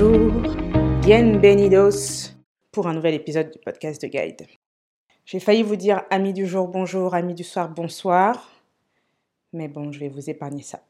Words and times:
bonjour, 0.00 0.32
bienvenidos 1.02 2.32
pour 2.72 2.86
un 2.86 2.94
nouvel 2.94 3.12
épisode 3.12 3.50
du 3.50 3.58
podcast 3.58 4.00
de 4.00 4.06
Guide. 4.06 4.46
J'ai 5.26 5.40
failli 5.40 5.62
vous 5.62 5.76
dire 5.76 6.04
amis 6.08 6.32
du 6.32 6.46
jour 6.46 6.68
bonjour, 6.68 7.14
amis 7.14 7.34
du 7.34 7.44
soir 7.44 7.68
bonsoir, 7.68 8.50
mais 9.52 9.68
bon, 9.68 9.92
je 9.92 10.00
vais 10.00 10.08
vous 10.08 10.30
épargner 10.30 10.62
ça. 10.62 10.80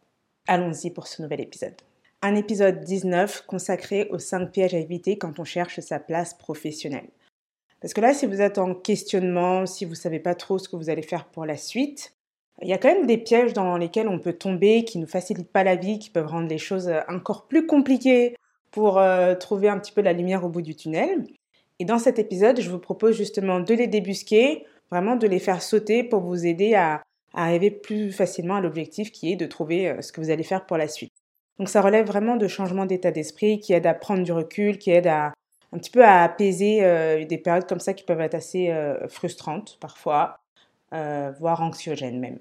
Allons-y 0.47 0.91
pour 0.91 1.09
ce 1.09 1.23
nouvel 1.23 1.41
épisode. 1.41 1.75
Un 2.23 2.37
épisode 2.37 2.85
19 2.85 3.47
consacré 3.47 4.07
aux 4.11 4.21
5 4.21 4.53
pièges 4.53 4.75
à 4.75 4.79
éviter 4.79 5.19
quand 5.19 5.41
on 5.41 5.45
cherche 5.45 5.81
sa 5.81 5.99
place 5.99 6.35
professionnelle. 6.35 7.09
Parce 7.81 7.95
que 7.95 8.01
là, 8.01 8.15
si 8.15 8.27
vous 8.27 8.41
êtes 8.41 8.59
en 8.59 8.75
questionnement, 8.75 9.67
si 9.67 9.87
vous 9.87 9.93
ne 9.93 9.97
savez 9.97 10.21
pas 10.21 10.37
trop 10.37 10.59
ce 10.59 10.69
que 10.69 10.77
vous 10.77 10.89
allez 10.89 11.03
faire 11.03 11.25
pour 11.25 11.47
la 11.47 11.57
suite, 11.57 12.15
il 12.63 12.69
y 12.69 12.73
a 12.73 12.79
quand 12.79 12.95
même 12.95 13.07
des 13.07 13.19
pièges 13.19 13.55
dans 13.55 13.77
lesquels 13.77 14.07
on 14.07 14.21
peut 14.21 14.35
tomber, 14.35 14.85
qui 14.85 14.99
ne 14.99 15.03
nous 15.03 15.11
facilitent 15.11 15.51
pas 15.51 15.65
la 15.65 15.75
vie, 15.75 15.99
qui 15.99 16.11
peuvent 16.11 16.29
rendre 16.29 16.49
les 16.49 16.59
choses 16.59 16.93
encore 17.09 17.49
plus 17.49 17.67
compliquées 17.67 18.37
pour 18.71 18.99
euh, 18.99 19.35
trouver 19.35 19.69
un 19.69 19.79
petit 19.79 19.93
peu 19.93 20.01
la 20.01 20.13
lumière 20.13 20.45
au 20.45 20.49
bout 20.49 20.63
du 20.63 20.75
tunnel. 20.75 21.25
Et 21.79 21.85
dans 21.85 21.99
cet 21.99 22.19
épisode, 22.19 22.61
je 22.61 22.71
vous 22.71 22.79
propose 22.79 23.17
justement 23.17 23.61
de 23.61 23.75
les 23.75 23.87
débusquer, 23.87 24.67
vraiment 24.91 25.17
de 25.17 25.27
les 25.27 25.39
faire 25.39 25.63
sauter 25.63 26.05
pour 26.05 26.21
vous 26.21 26.47
aider 26.47 26.75
à, 26.75 27.03
arriver 27.33 27.71
plus 27.71 28.11
facilement 28.11 28.57
à 28.57 28.61
l'objectif 28.61 29.13
qui 29.13 29.33
est 29.33 29.37
de 29.37 29.47
trouver 29.47 29.89
euh, 29.89 30.03
ce 30.03 30.13
que 30.13 30.21
vous 30.21 30.31
allez 30.31 30.43
faire 30.43 30.67
pour 30.67 30.77
la 30.77 30.89
suite. 30.89 31.13
Donc 31.59 31.69
ça 31.69 31.81
relève 31.81 32.07
vraiment 32.07 32.37
de 32.37 32.49
changements 32.49 32.87
d'état 32.87 33.13
d'esprit 33.13 33.61
qui 33.61 33.73
aide 33.73 33.87
à 33.87 33.95
prendre 33.95 34.25
du 34.25 34.33
recul, 34.33 34.79
qui 34.79 34.91
aide 34.91 35.07
à 35.07 35.33
un 35.73 35.79
petit 35.79 35.91
peu 35.91 36.05
à 36.05 36.23
apaiser 36.23 36.83
euh, 36.83 37.25
des 37.25 37.39
périodes 37.39 37.69
comme 37.69 37.79
ça 37.79 37.95
qui 37.95 38.03
peuvent 38.03 38.21
être 38.21 38.35
assez 38.35 38.75
frustrantes 39.09 39.79
parfois, 39.81 40.41
voire 40.91 41.63
anxiogènes 41.63 42.19
même. 42.19 42.41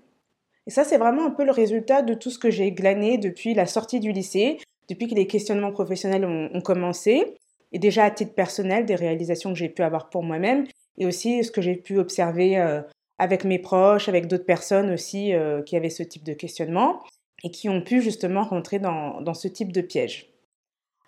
Et 0.65 0.71
ça, 0.71 0.83
c'est 0.83 0.97
vraiment 0.97 1.25
un 1.25 1.31
peu 1.31 1.45
le 1.45 1.51
résultat 1.51 2.03
de 2.03 2.13
tout 2.13 2.29
ce 2.29 2.37
que 2.37 2.51
j'ai 2.51 2.71
glané 2.71 3.17
depuis 3.17 3.55
la 3.55 3.65
sortie 3.65 3.99
du 3.99 4.11
lycée, 4.11 4.59
depuis 4.89 5.07
que 5.07 5.15
les 5.15 5.27
questionnements 5.27 5.71
professionnels 5.71 6.25
ont, 6.25 6.61
commencé, 6.61 7.37
et 7.71 7.79
déjà 7.79 8.05
à 8.05 8.11
titre 8.11 8.33
personnel, 8.33 8.85
des 8.85 8.95
réalisations 8.95 9.53
que 9.53 9.59
j'ai 9.59 9.69
pu 9.69 9.83
avoir 9.83 10.09
pour 10.09 10.23
moi-même, 10.23 10.65
et 10.97 11.05
aussi 11.05 11.43
ce 11.43 11.51
que 11.51 11.61
j'ai 11.61 11.75
pu 11.75 11.99
observer 11.99 12.57
euh, 12.57 12.81
avec 13.19 13.43
mes 13.43 13.59
proches, 13.59 14.09
avec 14.09 14.27
d'autres 14.27 14.45
personnes 14.45 14.91
aussi 14.91 15.33
euh, 15.33 15.61
qui 15.61 15.77
avaient 15.77 15.89
ce 15.89 16.03
type 16.03 16.23
de 16.23 16.33
questionnement, 16.33 17.01
et 17.43 17.51
qui 17.51 17.69
ont 17.69 17.81
pu 17.81 18.01
justement 18.01 18.43
rentrer 18.43 18.79
dans, 18.79 19.33
ce 19.33 19.47
type 19.47 19.71
de 19.71 19.81
piège. 19.81 20.33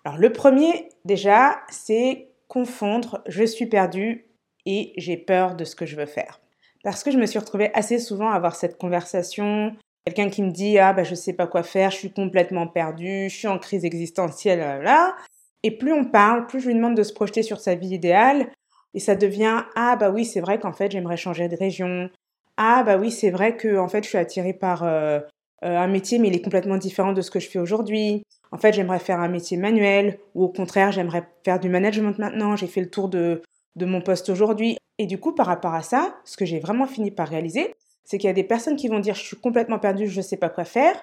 Alors 0.04 0.18
le 0.18 0.32
premier, 0.32 0.88
déjà, 1.04 1.60
c'est 1.70 2.28
confondre 2.48 3.22
je 3.26 3.44
suis 3.44 3.66
perdu 3.66 4.26
et 4.66 4.92
j'ai 4.96 5.16
peur 5.16 5.54
de 5.54 5.64
ce 5.64 5.74
que 5.74 5.86
je 5.86 5.96
veux 5.96 6.06
faire 6.06 6.42
parce 6.82 7.04
que 7.04 7.10
je 7.10 7.18
me 7.18 7.26
suis 7.26 7.38
retrouvée 7.38 7.70
assez 7.74 7.98
souvent 7.98 8.30
à 8.30 8.34
avoir 8.34 8.56
cette 8.56 8.78
conversation. 8.78 9.74
Quelqu'un 10.04 10.30
qui 10.30 10.42
me 10.42 10.50
dit 10.50 10.78
ah 10.78 10.92
bah 10.92 11.04
je 11.04 11.14
sais 11.14 11.32
pas 11.32 11.46
quoi 11.46 11.62
faire, 11.62 11.90
je 11.90 11.96
suis 11.96 12.12
complètement 12.12 12.66
perdue, 12.66 13.28
je 13.28 13.36
suis 13.36 13.48
en 13.48 13.58
crise 13.58 13.84
existentielle 13.84 14.82
là. 14.82 15.16
Et 15.62 15.70
plus 15.70 15.92
on 15.92 16.04
parle, 16.04 16.46
plus 16.46 16.60
je 16.60 16.68
lui 16.68 16.74
demande 16.74 16.96
de 16.96 17.02
se 17.02 17.12
projeter 17.12 17.42
sur 17.42 17.60
sa 17.60 17.74
vie 17.74 17.94
idéale 17.94 18.50
et 18.94 19.00
ça 19.00 19.14
devient 19.14 19.62
ah 19.76 19.96
bah 19.96 20.10
oui 20.10 20.24
c'est 20.24 20.40
vrai 20.40 20.58
qu'en 20.58 20.72
fait 20.72 20.90
j'aimerais 20.90 21.16
changer 21.16 21.48
de 21.48 21.56
région. 21.56 22.10
Ah 22.56 22.82
bah 22.84 22.96
oui 22.98 23.10
c'est 23.10 23.30
vrai 23.30 23.56
que 23.56 23.78
en 23.78 23.88
fait 23.88 24.02
je 24.02 24.08
suis 24.08 24.18
attirée 24.18 24.54
par 24.54 24.82
euh, 24.82 25.20
euh, 25.64 25.78
un 25.78 25.86
métier 25.86 26.18
mais 26.18 26.28
il 26.28 26.34
est 26.34 26.42
complètement 26.42 26.78
différent 26.78 27.12
de 27.12 27.22
ce 27.22 27.30
que 27.30 27.38
je 27.38 27.48
fais 27.48 27.60
aujourd'hui. 27.60 28.24
En 28.50 28.58
fait 28.58 28.72
j'aimerais 28.72 28.98
faire 28.98 29.20
un 29.20 29.28
métier 29.28 29.56
manuel 29.56 30.18
ou 30.34 30.44
au 30.44 30.48
contraire 30.48 30.90
j'aimerais 30.90 31.28
faire 31.44 31.60
du 31.60 31.68
management 31.68 32.18
maintenant. 32.18 32.56
J'ai 32.56 32.66
fait 32.66 32.80
le 32.80 32.90
tour 32.90 33.08
de 33.08 33.42
de 33.76 33.86
mon 33.86 34.00
poste 34.00 34.28
aujourd'hui. 34.28 34.76
Et 34.98 35.06
du 35.06 35.18
coup, 35.18 35.32
par 35.32 35.46
rapport 35.46 35.74
à 35.74 35.82
ça, 35.82 36.16
ce 36.24 36.36
que 36.36 36.44
j'ai 36.44 36.58
vraiment 36.58 36.86
fini 36.86 37.10
par 37.10 37.28
réaliser, 37.28 37.74
c'est 38.04 38.18
qu'il 38.18 38.28
y 38.28 38.30
a 38.30 38.34
des 38.34 38.44
personnes 38.44 38.76
qui 38.76 38.88
vont 38.88 39.00
dire 39.00 39.14
je 39.14 39.22
suis 39.22 39.36
complètement 39.36 39.78
perdue, 39.78 40.08
je 40.08 40.18
ne 40.18 40.22
sais 40.22 40.36
pas 40.36 40.48
quoi 40.48 40.64
faire, 40.64 40.94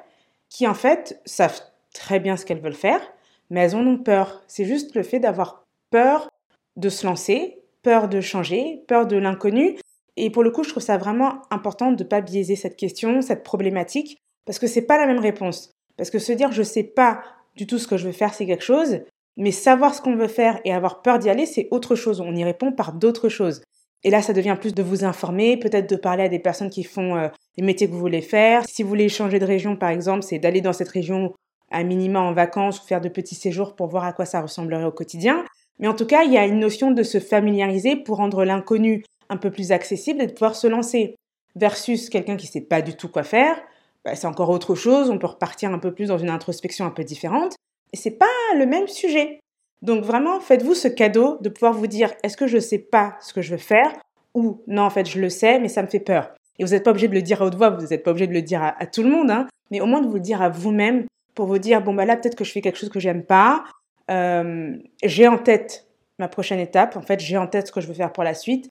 qui 0.50 0.68
en 0.68 0.74
fait 0.74 1.22
savent 1.26 1.62
très 1.94 2.20
bien 2.20 2.38
ce 2.38 2.46
qu'elles 2.46 2.62
veulent 2.62 2.74
faire, 2.74 3.02
mais 3.50 3.62
elles 3.62 3.76
en 3.76 3.86
ont 3.86 3.98
peur. 3.98 4.44
C'est 4.48 4.66
juste 4.66 4.96
le 4.96 5.04
fait 5.04 5.20
d'avoir 5.20 5.66
peur 5.90 6.30
de 6.76 6.90
se 6.90 7.06
lancer, 7.06 7.62
peur 7.82 8.10
de 8.10 8.22
changer, 8.22 8.84
peur 8.88 9.08
de 9.08 9.18
l'inconnu. 9.18 9.78
Et 10.18 10.30
pour 10.30 10.44
le 10.44 10.52
coup, 10.52 10.64
je 10.64 10.70
trouve 10.70 10.84
ça 10.84 10.98
vraiment 10.98 11.42
important 11.50 11.92
de 11.92 12.04
ne 12.04 12.10
pas 12.10 12.22
biaiser 12.22 12.56
cette 12.56 12.76
question, 12.76 13.22
cette 13.22 13.44
problématique, 13.44 14.20
parce 14.46 14.60
que 14.60 14.68
c'est 14.68 14.82
pas 14.82 14.98
la 14.98 15.08
même 15.08 15.20
réponse. 15.20 15.72
Parce 15.98 16.10
que 16.10 16.20
se 16.20 16.32
dire 16.32 16.52
je 16.52 16.64
sais 16.64 16.84
pas 16.84 17.22
du 17.56 17.68
tout 17.68 17.78
ce 17.78 17.88
que 17.88 17.98
je 17.98 18.08
veux 18.08 18.14
faire, 18.14 18.34
c'est 18.34 18.46
quelque 18.46 18.64
chose, 18.64 19.02
mais 19.38 19.52
savoir 19.52 19.94
ce 19.94 20.02
qu'on 20.02 20.16
veut 20.16 20.28
faire 20.28 20.60
et 20.66 20.74
avoir 20.74 21.02
peur 21.02 21.20
d'y 21.20 21.30
aller, 21.30 21.46
c'est 21.46 21.68
autre 21.72 21.96
chose. 21.96 22.22
On 22.22 22.36
y 22.36 22.44
répond 22.44 22.72
par 22.72 22.94
d'autres 22.94 23.30
choses. 23.30 23.62
Et 24.04 24.10
là, 24.10 24.22
ça 24.22 24.34
devient 24.34 24.58
plus 24.60 24.74
de 24.74 24.82
vous 24.82 25.04
informer, 25.04 25.58
peut-être 25.58 25.90
de 25.90 25.96
parler 25.96 26.24
à 26.24 26.30
des 26.30 26.40
personnes 26.40 26.70
qui 26.70 26.84
font 26.84 27.16
euh, 27.16 27.28
les 27.58 27.64
métiers 27.64 27.88
que 27.88 27.92
vous 27.92 28.00
voulez 28.00 28.22
faire. 28.22 28.64
Si 28.68 28.84
vous 28.84 28.90
voulez 28.90 29.10
changer 29.10 29.40
de 29.40 29.46
région, 29.46 29.76
par 29.76 29.90
exemple, 29.90 30.24
c'est 30.24 30.40
d'aller 30.40 30.62
dans 30.62 30.74
cette 30.74 30.90
région 30.90 31.34
à 31.70 31.84
minima 31.84 32.20
en 32.20 32.34
vacances 32.34 32.82
ou 32.82 32.88
faire 32.88 33.02
de 33.02 33.10
petits 33.10 33.36
séjours 33.36 33.76
pour 33.76 33.88
voir 33.88 34.06
à 34.06 34.14
quoi 34.14 34.26
ça 34.26 34.42
ressemblerait 34.42 34.86
au 34.86 34.92
quotidien. 34.92 35.44
Mais 35.80 35.88
en 35.88 35.94
tout 35.94 36.06
cas, 36.06 36.24
il 36.24 36.32
y 36.32 36.38
a 36.38 36.46
une 36.46 36.60
notion 36.60 36.92
de 36.92 37.04
se 37.04 37.20
familiariser 37.20 37.96
pour 37.96 38.18
rendre 38.18 38.44
l'inconnu 38.44 39.04
un 39.30 39.38
peu 39.38 39.52
plus 39.52 39.72
accessible 39.72 40.22
et 40.22 40.28
de 40.28 40.34
pouvoir 40.34 40.56
se 40.56 40.68
lancer. 40.68 41.16
Versus 41.56 42.10
quelqu'un 42.10 42.38
qui 42.38 42.48
ne 42.48 42.52
sait 42.52 42.62
pas 42.62 42.82
du 42.82 42.96
tout 42.96 43.10
quoi 43.10 43.24
faire, 43.24 43.60
bah, 44.06 44.16
c'est 44.16 44.28
encore 44.28 44.50
autre 44.50 44.76
chose. 44.76 45.10
On 45.10 45.18
peut 45.18 45.28
repartir 45.28 45.72
un 45.72 45.80
peu 45.80 45.94
plus 45.94 46.08
dans 46.08 46.18
une 46.18 46.30
introspection 46.30 46.86
un 46.86 46.92
peu 46.92 47.04
différente. 47.04 47.56
Et 47.92 47.98
c'est 47.98 48.18
pas 48.18 48.28
le 48.56 48.66
même 48.66 48.88
sujet. 48.88 49.40
Donc 49.82 50.04
vraiment, 50.04 50.40
faites-vous 50.40 50.74
ce 50.74 50.88
cadeau 50.88 51.38
de 51.42 51.50
pouvoir 51.50 51.74
vous 51.74 51.88
dire 51.88 52.14
est-ce 52.24 52.38
que 52.38 52.48
je 52.48 52.58
ne 52.58 52.62
sais 52.62 52.80
pas 52.80 53.16
ce 53.22 53.34
que 53.34 53.42
je 53.42 53.52
veux 53.52 53.58
faire 53.58 53.94
ou 54.36 54.62
non, 54.68 54.84
en 54.84 54.90
fait, 54.90 55.10
je 55.10 55.20
le 55.20 55.30
sais, 55.30 55.60
mais 55.60 55.70
ça 55.70 55.82
me 55.82 55.88
fait 55.88 56.00
peur. 56.00 56.34
Et 56.60 56.64
vous 56.64 56.72
n'êtes 56.72 56.84
pas 56.84 56.92
obligé 56.92 57.08
de 57.08 57.14
le 57.14 57.22
dire 57.22 57.42
à 57.42 57.46
haute 57.46 57.56
voix, 57.56 57.70
vous 57.70 57.88
n'êtes 57.88 58.04
pas 58.04 58.12
obligé 58.12 58.28
de 58.28 58.34
le 58.34 58.42
dire 58.42 58.62
à, 58.62 58.86
tout 58.86 59.02
le 59.02 59.10
monde, 59.10 59.32
hein, 59.32 59.48
mais 59.72 59.82
au 59.82 59.86
moins 59.86 60.02
de 60.02 60.08
vous 60.08 60.16
le 60.16 60.20
dire 60.20 60.42
à 60.42 60.50
vous-même 60.50 61.06
pour 61.34 61.48
vous 61.48 61.58
dire 61.58 61.82
bon, 61.82 61.94
bah 61.94 62.06
là, 62.06 62.18
peut-être 62.18 62.36
que 62.36 62.44
je 62.44 62.52
fais 62.52 62.62
quelque 62.62 62.78
chose 62.78 62.90
que 62.90 63.00
j'aime 63.00 63.24
pas. 63.24 63.64
Euh, 64.12 64.76
j'ai 65.04 65.28
en 65.28 65.38
tête 65.38 65.88
ma 66.20 66.28
prochaine 66.28 66.60
étape, 66.60 66.98
en 66.98 67.02
fait, 67.02 67.22
j'ai 67.22 67.38
en 67.38 67.48
tête 67.48 67.68
ce 67.68 67.72
que 67.72 67.80
je 67.80 67.88
veux 67.88 67.94
faire 67.94 68.12
pour 68.12 68.26
la 68.26 68.34
suite, 68.34 68.70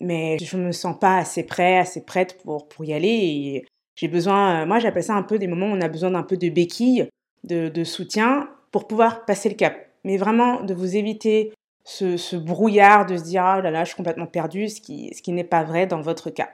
mais 0.00 0.38
je 0.38 0.56
ne 0.56 0.64
me 0.64 0.72
sens 0.72 0.98
pas 0.98 1.18
assez 1.18 1.44
prêt, 1.44 1.78
assez 1.78 2.04
prête 2.04 2.38
pour, 2.42 2.68
pour 2.68 2.84
y 2.86 2.94
aller. 2.94 3.08
Et 3.08 3.66
j'ai 3.96 4.08
besoin, 4.08 4.62
euh, 4.62 4.66
moi, 4.66 4.78
j'appelle 4.78 5.04
ça 5.04 5.14
un 5.14 5.22
peu 5.22 5.38
des 5.38 5.46
moments 5.46 5.66
où 5.66 5.76
on 5.76 5.80
a 5.82 5.88
besoin 5.88 6.10
d'un 6.10 6.22
peu 6.22 6.38
de 6.38 6.48
béquille, 6.48 7.08
de, 7.44 7.68
de 7.68 7.84
soutien 7.84 8.48
pour 8.72 8.86
pouvoir 8.86 9.26
passer 9.26 9.50
le 9.50 9.54
cap. 9.54 9.76
Mais 10.06 10.16
vraiment, 10.18 10.62
de 10.62 10.72
vous 10.72 10.96
éviter 10.96 11.52
ce, 11.84 12.36
brouillard 12.36 13.06
de 13.06 13.16
se 13.16 13.24
dire 13.24 13.44
ah 13.44 13.60
là 13.60 13.72
là, 13.72 13.82
je 13.82 13.88
suis 13.88 13.96
complètement 13.96 14.26
perdu, 14.26 14.68
ce 14.68 14.80
qui, 14.80 15.12
ce 15.12 15.20
qui 15.20 15.32
n'est 15.32 15.44
pas 15.44 15.64
vrai 15.64 15.86
dans 15.86 16.00
votre 16.00 16.30
cas. 16.30 16.48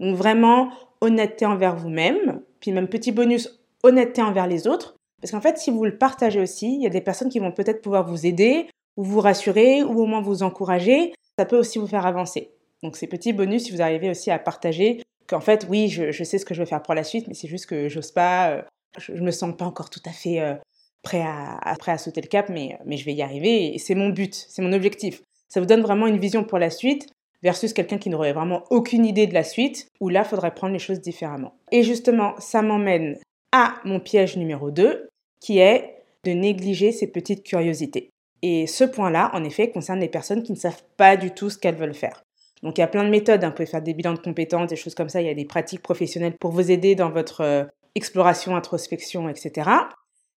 Donc 0.00 0.16
vraiment, 0.16 0.70
honnêteté 1.02 1.44
envers 1.44 1.76
vous-même, 1.76 2.40
puis 2.58 2.72
même 2.72 2.88
petit 2.88 3.12
bonus, 3.12 3.60
honnêteté 3.82 4.22
envers 4.22 4.46
les 4.46 4.66
autres. 4.66 4.96
Parce 5.20 5.30
qu'en 5.30 5.42
fait, 5.42 5.58
si 5.58 5.70
vous 5.70 5.84
le 5.84 5.98
partagez 5.98 6.40
aussi, 6.40 6.74
il 6.74 6.82
y 6.82 6.86
a 6.86 6.90
des 6.90 7.02
personnes 7.02 7.28
qui 7.28 7.38
vont 7.38 7.52
peut-être 7.52 7.82
pouvoir 7.82 8.06
vous 8.06 8.24
aider, 8.24 8.66
ou 8.96 9.04
vous 9.04 9.20
rassurer, 9.20 9.82
ou 9.82 10.00
au 10.00 10.06
moins 10.06 10.22
vous 10.22 10.42
encourager. 10.42 11.12
Ça 11.38 11.44
peut 11.44 11.58
aussi 11.58 11.78
vous 11.78 11.86
faire 11.86 12.06
avancer. 12.06 12.50
Donc 12.82 12.96
ces 12.96 13.06
petits 13.06 13.34
bonus, 13.34 13.64
si 13.64 13.72
vous 13.72 13.82
arrivez 13.82 14.08
aussi 14.08 14.30
à 14.30 14.38
partager 14.38 15.02
qu'en 15.26 15.40
fait, 15.40 15.66
oui, 15.68 15.88
je, 15.88 16.12
je, 16.12 16.24
sais 16.24 16.38
ce 16.38 16.46
que 16.46 16.54
je 16.54 16.60
veux 16.60 16.66
faire 16.66 16.82
pour 16.82 16.94
la 16.94 17.04
suite, 17.04 17.28
mais 17.28 17.34
c'est 17.34 17.48
juste 17.48 17.66
que 17.66 17.90
j'ose 17.90 18.10
pas, 18.10 18.50
euh, 18.50 18.62
je, 18.96 19.12
ne 19.12 19.20
me 19.20 19.30
sens 19.30 19.54
pas 19.54 19.66
encore 19.66 19.90
tout 19.90 20.00
à 20.06 20.12
fait 20.12 20.40
euh, 20.40 20.54
prêt 21.02 21.22
à, 21.22 21.58
à 21.62 21.98
sauter 21.98 22.20
le 22.20 22.28
cap, 22.28 22.48
mais, 22.48 22.78
mais 22.84 22.96
je 22.96 23.04
vais 23.04 23.14
y 23.14 23.22
arriver 23.22 23.74
et 23.74 23.78
c'est 23.78 23.94
mon 23.94 24.08
but, 24.08 24.34
c'est 24.34 24.62
mon 24.62 24.72
objectif. 24.72 25.22
Ça 25.48 25.60
vous 25.60 25.66
donne 25.66 25.82
vraiment 25.82 26.06
une 26.06 26.18
vision 26.18 26.44
pour 26.44 26.58
la 26.58 26.70
suite 26.70 27.08
versus 27.42 27.72
quelqu'un 27.72 27.98
qui 27.98 28.10
n'aurait 28.10 28.32
vraiment 28.32 28.64
aucune 28.70 29.06
idée 29.06 29.26
de 29.26 29.34
la 29.34 29.44
suite, 29.44 29.88
où 30.00 30.08
là, 30.08 30.22
il 30.24 30.28
faudrait 30.28 30.54
prendre 30.54 30.72
les 30.72 30.78
choses 30.78 31.00
différemment. 31.00 31.54
Et 31.70 31.82
justement, 31.82 32.34
ça 32.38 32.62
m'emmène 32.62 33.18
à 33.52 33.74
mon 33.84 34.00
piège 34.00 34.36
numéro 34.36 34.70
2, 34.70 35.08
qui 35.40 35.58
est 35.58 35.94
de 36.24 36.32
négliger 36.32 36.92
ses 36.92 37.06
petites 37.06 37.44
curiosités. 37.44 38.10
Et 38.42 38.66
ce 38.66 38.84
point-là, 38.84 39.30
en 39.32 39.44
effet, 39.44 39.70
concerne 39.70 40.00
les 40.00 40.08
personnes 40.08 40.42
qui 40.42 40.52
ne 40.52 40.56
savent 40.56 40.82
pas 40.96 41.16
du 41.16 41.30
tout 41.30 41.50
ce 41.50 41.58
qu'elles 41.58 41.76
veulent 41.76 41.94
faire. 41.94 42.22
Donc 42.62 42.78
il 42.78 42.80
y 42.80 42.84
a 42.84 42.88
plein 42.88 43.04
de 43.04 43.10
méthodes, 43.10 43.44
hein. 43.44 43.48
vous 43.48 43.54
pouvez 43.54 43.66
faire 43.66 43.82
des 43.82 43.94
bilans 43.94 44.14
de 44.14 44.18
compétences, 44.18 44.68
des 44.68 44.76
choses 44.76 44.94
comme 44.94 45.08
ça, 45.08 45.20
il 45.20 45.26
y 45.26 45.30
a 45.30 45.34
des 45.34 45.44
pratiques 45.44 45.82
professionnelles 45.82 46.34
pour 46.40 46.50
vous 46.50 46.70
aider 46.70 46.94
dans 46.94 47.10
votre 47.10 47.42
euh, 47.42 47.64
exploration, 47.94 48.56
introspection, 48.56 49.28
etc. 49.28 49.70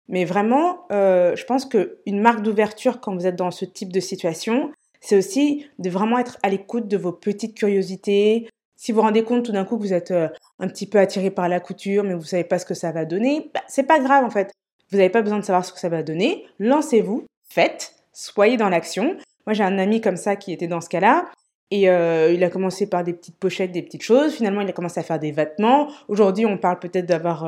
Mais 0.10 0.26
vraiment, 0.26 0.88
euh, 0.92 1.36
je 1.36 1.46
pense 1.46 1.66
qu'une 1.66 2.20
marque 2.20 2.42
d'ouverture 2.42 3.00
quand 3.00 3.16
vous 3.16 3.28
êtes 3.28 3.36
dans 3.36 3.52
ce 3.52 3.64
type 3.64 3.94
de 3.94 4.00
situation, 4.00 4.72
c'est 5.02 5.18
aussi 5.18 5.68
de 5.78 5.90
vraiment 5.90 6.18
être 6.18 6.38
à 6.44 6.50
l'écoute 6.50 6.88
de 6.88 6.98
vos 6.98 7.12
petites 7.12 7.56
curiosités. 7.56 8.50
Si 8.76 8.92
vous 8.92 8.98
vous 8.98 9.04
rendez 9.04 9.24
compte 9.24 9.46
tout 9.46 9.52
d'un 9.52 9.66
coup 9.66 9.78
que 9.78 9.84
vous 9.84 9.94
êtes 9.94 10.12
euh, 10.12 10.28
un 10.58 10.68
petit 10.68 10.88
peu 10.88 10.98
attiré 10.98 11.30
par 11.30 11.48
la 11.48 11.60
couture, 11.60 12.04
mais 12.04 12.14
vous 12.14 12.22
ne 12.22 12.26
savez 12.26 12.44
pas 12.44 12.58
ce 12.58 12.66
que 12.66 12.74
ça 12.74 12.92
va 12.92 13.06
donner, 13.06 13.52
bah, 13.54 13.62
c'est 13.68 13.84
pas 13.84 14.00
grave 14.00 14.26
en 14.26 14.32
fait. 14.32 14.52
Vous 14.92 14.98
n'avez 14.98 15.12
pas 15.12 15.22
besoin 15.22 15.38
de 15.38 15.46
savoir 15.46 15.64
ce 15.64 15.72
que 15.72 15.80
ça 15.80 15.90
va 15.90 16.02
donner. 16.02 16.46
Lancez-vous, 16.58 17.26
faites, 17.48 17.94
soyez 18.12 18.58
dans 18.58 18.70
l'action. 18.70 19.16
Moi, 19.46 19.54
j'ai 19.54 19.64
un 19.64 19.78
ami 19.78 20.02
comme 20.02 20.18
ça 20.18 20.36
qui 20.36 20.52
était 20.52 20.68
dans 20.68 20.82
ce 20.82 20.90
cas-là. 20.90 21.30
Et 21.72 21.88
euh, 21.88 22.32
il 22.34 22.44
a 22.44 22.50
commencé 22.50 22.90
par 22.90 23.04
des 23.04 23.14
petites 23.14 23.38
pochettes, 23.38 23.72
des 23.72 23.84
petites 23.84 24.02
choses. 24.02 24.34
Finalement, 24.34 24.62
il 24.62 24.70
a 24.70 24.74
commencé 24.74 25.00
à 25.00 25.04
faire 25.04 25.20
des 25.20 25.32
vêtements. 25.32 25.92
Aujourd'hui, 26.08 26.48
on 26.48 26.58
parle 26.58 26.80
peut-être 26.80 27.06
d'avoir 27.06 27.46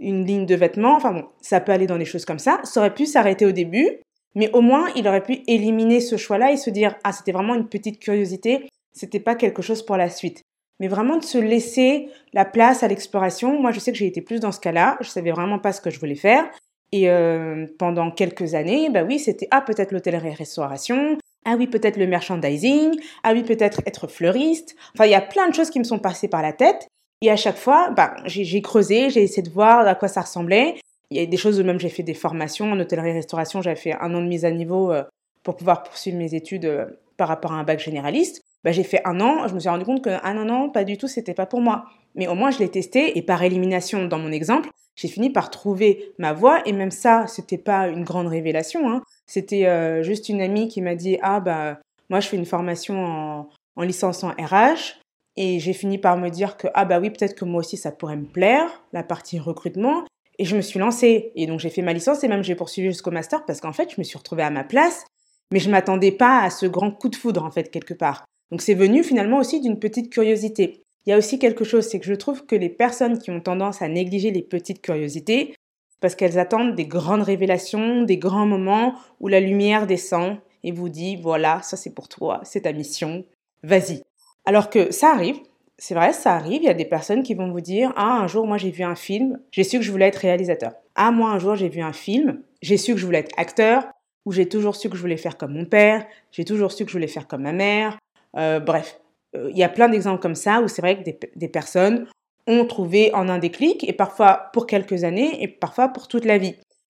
une 0.00 0.24
ligne 0.24 0.46
de 0.46 0.54
vêtements. 0.54 0.96
Enfin 0.96 1.12
bon, 1.12 1.24
ça 1.40 1.60
peut 1.60 1.72
aller 1.72 1.86
dans 1.86 1.98
des 1.98 2.04
choses 2.04 2.24
comme 2.24 2.38
ça. 2.38 2.60
Ça 2.64 2.80
aurait 2.80 2.94
pu 2.94 3.06
s'arrêter 3.06 3.46
au 3.46 3.52
début, 3.52 4.00
mais 4.34 4.50
au 4.52 4.60
moins 4.60 4.88
il 4.96 5.06
aurait 5.06 5.22
pu 5.22 5.40
éliminer 5.46 6.00
ce 6.00 6.16
choix-là 6.16 6.52
et 6.52 6.56
se 6.56 6.70
dire 6.70 6.96
ah 7.04 7.12
c'était 7.12 7.32
vraiment 7.32 7.54
une 7.54 7.68
petite 7.68 8.00
curiosité, 8.00 8.68
c'était 8.92 9.20
pas 9.20 9.34
quelque 9.34 9.62
chose 9.62 9.84
pour 9.84 9.96
la 9.96 10.10
suite. 10.10 10.42
Mais 10.80 10.88
vraiment 10.88 11.18
de 11.18 11.24
se 11.24 11.36
laisser 11.38 12.08
la 12.32 12.46
place 12.46 12.82
à 12.82 12.88
l'exploration. 12.88 13.60
Moi 13.60 13.70
je 13.72 13.80
sais 13.80 13.92
que 13.92 13.98
j'ai 13.98 14.06
été 14.06 14.22
plus 14.22 14.40
dans 14.40 14.52
ce 14.52 14.60
cas-là, 14.60 14.96
je 15.00 15.08
savais 15.08 15.30
vraiment 15.30 15.58
pas 15.58 15.72
ce 15.72 15.80
que 15.80 15.90
je 15.90 16.00
voulais 16.00 16.14
faire 16.14 16.50
Et 16.92 17.10
euh, 17.10 17.66
pendant 17.78 18.10
quelques 18.10 18.54
années, 18.54 18.90
bah 18.90 19.04
oui, 19.04 19.18
c'était 19.18 19.48
ah 19.50 19.60
peut-être 19.60 19.92
l'hôtellerie-restauration, 19.92 21.18
ah 21.44 21.56
oui 21.58 21.66
peut-être 21.66 21.96
le 21.96 22.06
merchandising, 22.06 22.98
ah 23.22 23.32
oui 23.32 23.42
peut-être 23.42 23.80
être 23.86 24.08
fleuriste. 24.08 24.74
Enfin, 24.94 25.06
il 25.06 25.10
y 25.10 25.14
a 25.14 25.20
plein 25.20 25.48
de 25.48 25.54
choses 25.54 25.70
qui 25.70 25.78
me 25.78 25.84
sont 25.84 25.98
passées 25.98 26.28
par 26.28 26.42
la 26.42 26.52
tête. 26.52 26.88
Et 27.22 27.30
à 27.30 27.36
chaque 27.36 27.58
fois, 27.58 27.90
bah, 27.90 28.16
j'ai 28.24 28.62
creusé, 28.62 29.10
j'ai 29.10 29.22
essayé 29.22 29.42
de 29.42 29.50
voir 29.50 29.86
à 29.86 29.94
quoi 29.94 30.08
ça 30.08 30.22
ressemblait. 30.22 30.76
Il 31.10 31.18
y 31.18 31.20
a 31.20 31.26
des 31.26 31.36
choses 31.36 31.60
où 31.60 31.64
même 31.64 31.78
j'ai 31.78 31.88
fait 31.88 32.02
des 32.02 32.14
formations 32.14 32.72
en 32.72 32.80
hôtellerie-restauration. 32.80 33.60
J'avais 33.60 33.76
fait 33.76 33.92
un 33.92 34.14
an 34.14 34.22
de 34.22 34.26
mise 34.26 34.44
à 34.44 34.50
niveau 34.50 34.92
euh, 34.92 35.02
pour 35.42 35.56
pouvoir 35.56 35.82
poursuivre 35.82 36.16
mes 36.16 36.34
études 36.34 36.64
euh, 36.64 36.86
par 37.16 37.28
rapport 37.28 37.52
à 37.52 37.56
un 37.56 37.64
bac 37.64 37.78
généraliste. 37.78 38.40
Bah, 38.64 38.72
j'ai 38.72 38.84
fait 38.84 39.02
un 39.04 39.20
an, 39.20 39.48
je 39.48 39.54
me 39.54 39.60
suis 39.60 39.68
rendu 39.68 39.84
compte 39.84 40.02
que 40.02 40.10
ah 40.22 40.34
non 40.34 40.44
non, 40.44 40.70
pas 40.70 40.84
du 40.84 40.96
tout, 40.98 41.08
c'était 41.08 41.34
pas 41.34 41.46
pour 41.46 41.60
moi. 41.60 41.84
Mais 42.14 42.26
au 42.28 42.34
moins 42.34 42.50
je 42.50 42.58
l'ai 42.58 42.68
testé 42.68 43.16
et 43.16 43.22
par 43.22 43.42
élimination 43.42 44.06
dans 44.06 44.18
mon 44.18 44.32
exemple, 44.32 44.70
j'ai 44.96 45.08
fini 45.08 45.30
par 45.30 45.50
trouver 45.50 46.12
ma 46.18 46.32
voie 46.32 46.60
et 46.66 46.72
même 46.72 46.90
ça, 46.90 47.26
c'était 47.26 47.58
pas 47.58 47.88
une 47.88 48.04
grande 48.04 48.28
révélation. 48.28 48.90
Hein. 48.90 49.02
C'était 49.26 49.66
euh, 49.66 50.02
juste 50.02 50.28
une 50.28 50.42
amie 50.42 50.68
qui 50.68 50.82
m'a 50.82 50.94
dit 50.94 51.18
ah 51.22 51.40
bah 51.40 51.78
moi 52.10 52.20
je 52.20 52.28
fais 52.28 52.36
une 52.36 52.46
formation 52.46 53.04
en, 53.04 53.48
en 53.76 53.82
licence 53.82 54.24
en 54.24 54.30
RH 54.30 55.00
et 55.36 55.60
j'ai 55.60 55.72
fini 55.72 55.98
par 55.98 56.16
me 56.16 56.28
dire 56.28 56.56
que 56.56 56.68
ah 56.74 56.84
bah 56.84 57.00
oui 57.00 57.10
peut-être 57.10 57.34
que 57.34 57.44
moi 57.44 57.60
aussi 57.60 57.76
ça 57.76 57.92
pourrait 57.92 58.16
me 58.16 58.26
plaire 58.26 58.84
la 58.92 59.02
partie 59.02 59.38
recrutement 59.38 60.04
et 60.38 60.44
je 60.44 60.56
me 60.56 60.60
suis 60.60 60.78
lancée 60.78 61.32
et 61.34 61.46
donc 61.46 61.60
j'ai 61.60 61.70
fait 61.70 61.82
ma 61.82 61.92
licence 61.92 62.24
et 62.24 62.28
même 62.28 62.42
j'ai 62.42 62.54
poursuivi 62.54 62.88
jusqu'au 62.88 63.10
master 63.10 63.44
parce 63.44 63.60
qu'en 63.60 63.72
fait 63.72 63.90
je 63.94 64.00
me 64.00 64.04
suis 64.04 64.18
retrouvée 64.18 64.42
à 64.42 64.50
ma 64.50 64.64
place 64.64 65.04
mais 65.52 65.60
je 65.60 65.70
m'attendais 65.70 66.12
pas 66.12 66.42
à 66.42 66.50
ce 66.50 66.66
grand 66.66 66.90
coup 66.90 67.08
de 67.08 67.16
foudre 67.16 67.44
en 67.44 67.50
fait 67.50 67.70
quelque 67.70 67.94
part. 67.94 68.24
Donc 68.50 68.62
c'est 68.62 68.74
venu 68.74 69.02
finalement 69.02 69.38
aussi 69.38 69.60
d'une 69.60 69.78
petite 69.78 70.10
curiosité. 70.10 70.82
Il 71.06 71.10
y 71.10 71.12
a 71.12 71.18
aussi 71.18 71.38
quelque 71.38 71.64
chose, 71.64 71.86
c'est 71.86 71.98
que 71.98 72.06
je 72.06 72.14
trouve 72.14 72.44
que 72.46 72.56
les 72.56 72.68
personnes 72.68 73.18
qui 73.18 73.30
ont 73.30 73.40
tendance 73.40 73.82
à 73.82 73.88
négliger 73.88 74.30
les 74.30 74.42
petites 74.42 74.82
curiosités, 74.82 75.54
parce 76.00 76.14
qu'elles 76.14 76.38
attendent 76.38 76.74
des 76.74 76.86
grandes 76.86 77.22
révélations, 77.22 78.02
des 78.02 78.18
grands 78.18 78.46
moments 78.46 78.94
où 79.18 79.28
la 79.28 79.40
lumière 79.40 79.86
descend 79.86 80.38
et 80.62 80.72
vous 80.72 80.88
dit, 80.88 81.16
voilà, 81.16 81.62
ça 81.62 81.76
c'est 81.76 81.94
pour 81.94 82.08
toi, 82.08 82.40
c'est 82.44 82.62
ta 82.62 82.72
mission, 82.72 83.24
vas-y. 83.62 84.02
Alors 84.44 84.70
que 84.70 84.90
ça 84.90 85.10
arrive, 85.10 85.38
c'est 85.78 85.94
vrai, 85.94 86.12
ça 86.12 86.34
arrive, 86.34 86.62
il 86.62 86.66
y 86.66 86.70
a 86.70 86.74
des 86.74 86.84
personnes 86.84 87.22
qui 87.22 87.34
vont 87.34 87.50
vous 87.50 87.60
dire, 87.60 87.92
ah, 87.96 88.20
un 88.20 88.26
jour 88.26 88.46
moi 88.46 88.58
j'ai 88.58 88.70
vu 88.70 88.82
un 88.82 88.94
film, 88.94 89.40
j'ai 89.50 89.64
su 89.64 89.78
que 89.78 89.84
je 89.84 89.90
voulais 89.90 90.08
être 90.08 90.16
réalisateur. 90.16 90.72
Ah, 90.94 91.10
moi 91.10 91.30
un 91.30 91.38
jour 91.38 91.56
j'ai 91.56 91.68
vu 91.68 91.80
un 91.80 91.92
film, 91.92 92.42
j'ai 92.62 92.76
su 92.76 92.92
que 92.92 93.00
je 93.00 93.06
voulais 93.06 93.20
être 93.20 93.32
acteur, 93.38 93.84
ou 94.26 94.32
j'ai 94.32 94.46
toujours 94.46 94.76
su 94.76 94.90
que 94.90 94.96
je 94.96 95.00
voulais 95.00 95.16
faire 95.16 95.36
comme 95.38 95.54
mon 95.54 95.64
père, 95.64 96.06
j'ai 96.32 96.44
toujours 96.44 96.72
su 96.72 96.84
que 96.84 96.90
je 96.90 96.96
voulais 96.96 97.06
faire 97.06 97.26
comme 97.26 97.42
ma 97.42 97.52
mère, 97.52 97.98
euh, 98.36 98.60
bref, 98.60 99.00
euh, 99.36 99.48
il 99.50 99.58
y 99.58 99.62
a 99.62 99.68
plein 99.68 99.88
d'exemples 99.88 100.20
comme 100.20 100.34
ça 100.34 100.60
où 100.60 100.68
c'est 100.68 100.82
vrai 100.82 101.02
que 101.02 101.10
des, 101.36 101.48
personnes 101.48 102.06
ont 102.46 102.64
trouvé 102.66 103.14
en 103.14 103.28
un 103.28 103.38
déclic, 103.38 103.88
et 103.88 103.92
parfois 103.92 104.50
pour 104.52 104.66
quelques 104.66 105.04
années, 105.04 105.42
et 105.42 105.48
parfois 105.48 105.88
pour 105.88 106.08
toute 106.08 106.24
la 106.24 106.38
vie. 106.38 106.56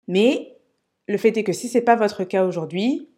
Mais 0.08 0.56
le 1.08 1.18
fait 1.18 1.36
est 1.38 1.44
que 1.44 1.54
si 1.54 1.68
ce 1.68 1.78
n'est 1.78 1.84
pas 1.84 1.96
votre 1.96 2.24
cas 2.24 2.46
aujourd'hui, 2.46 3.10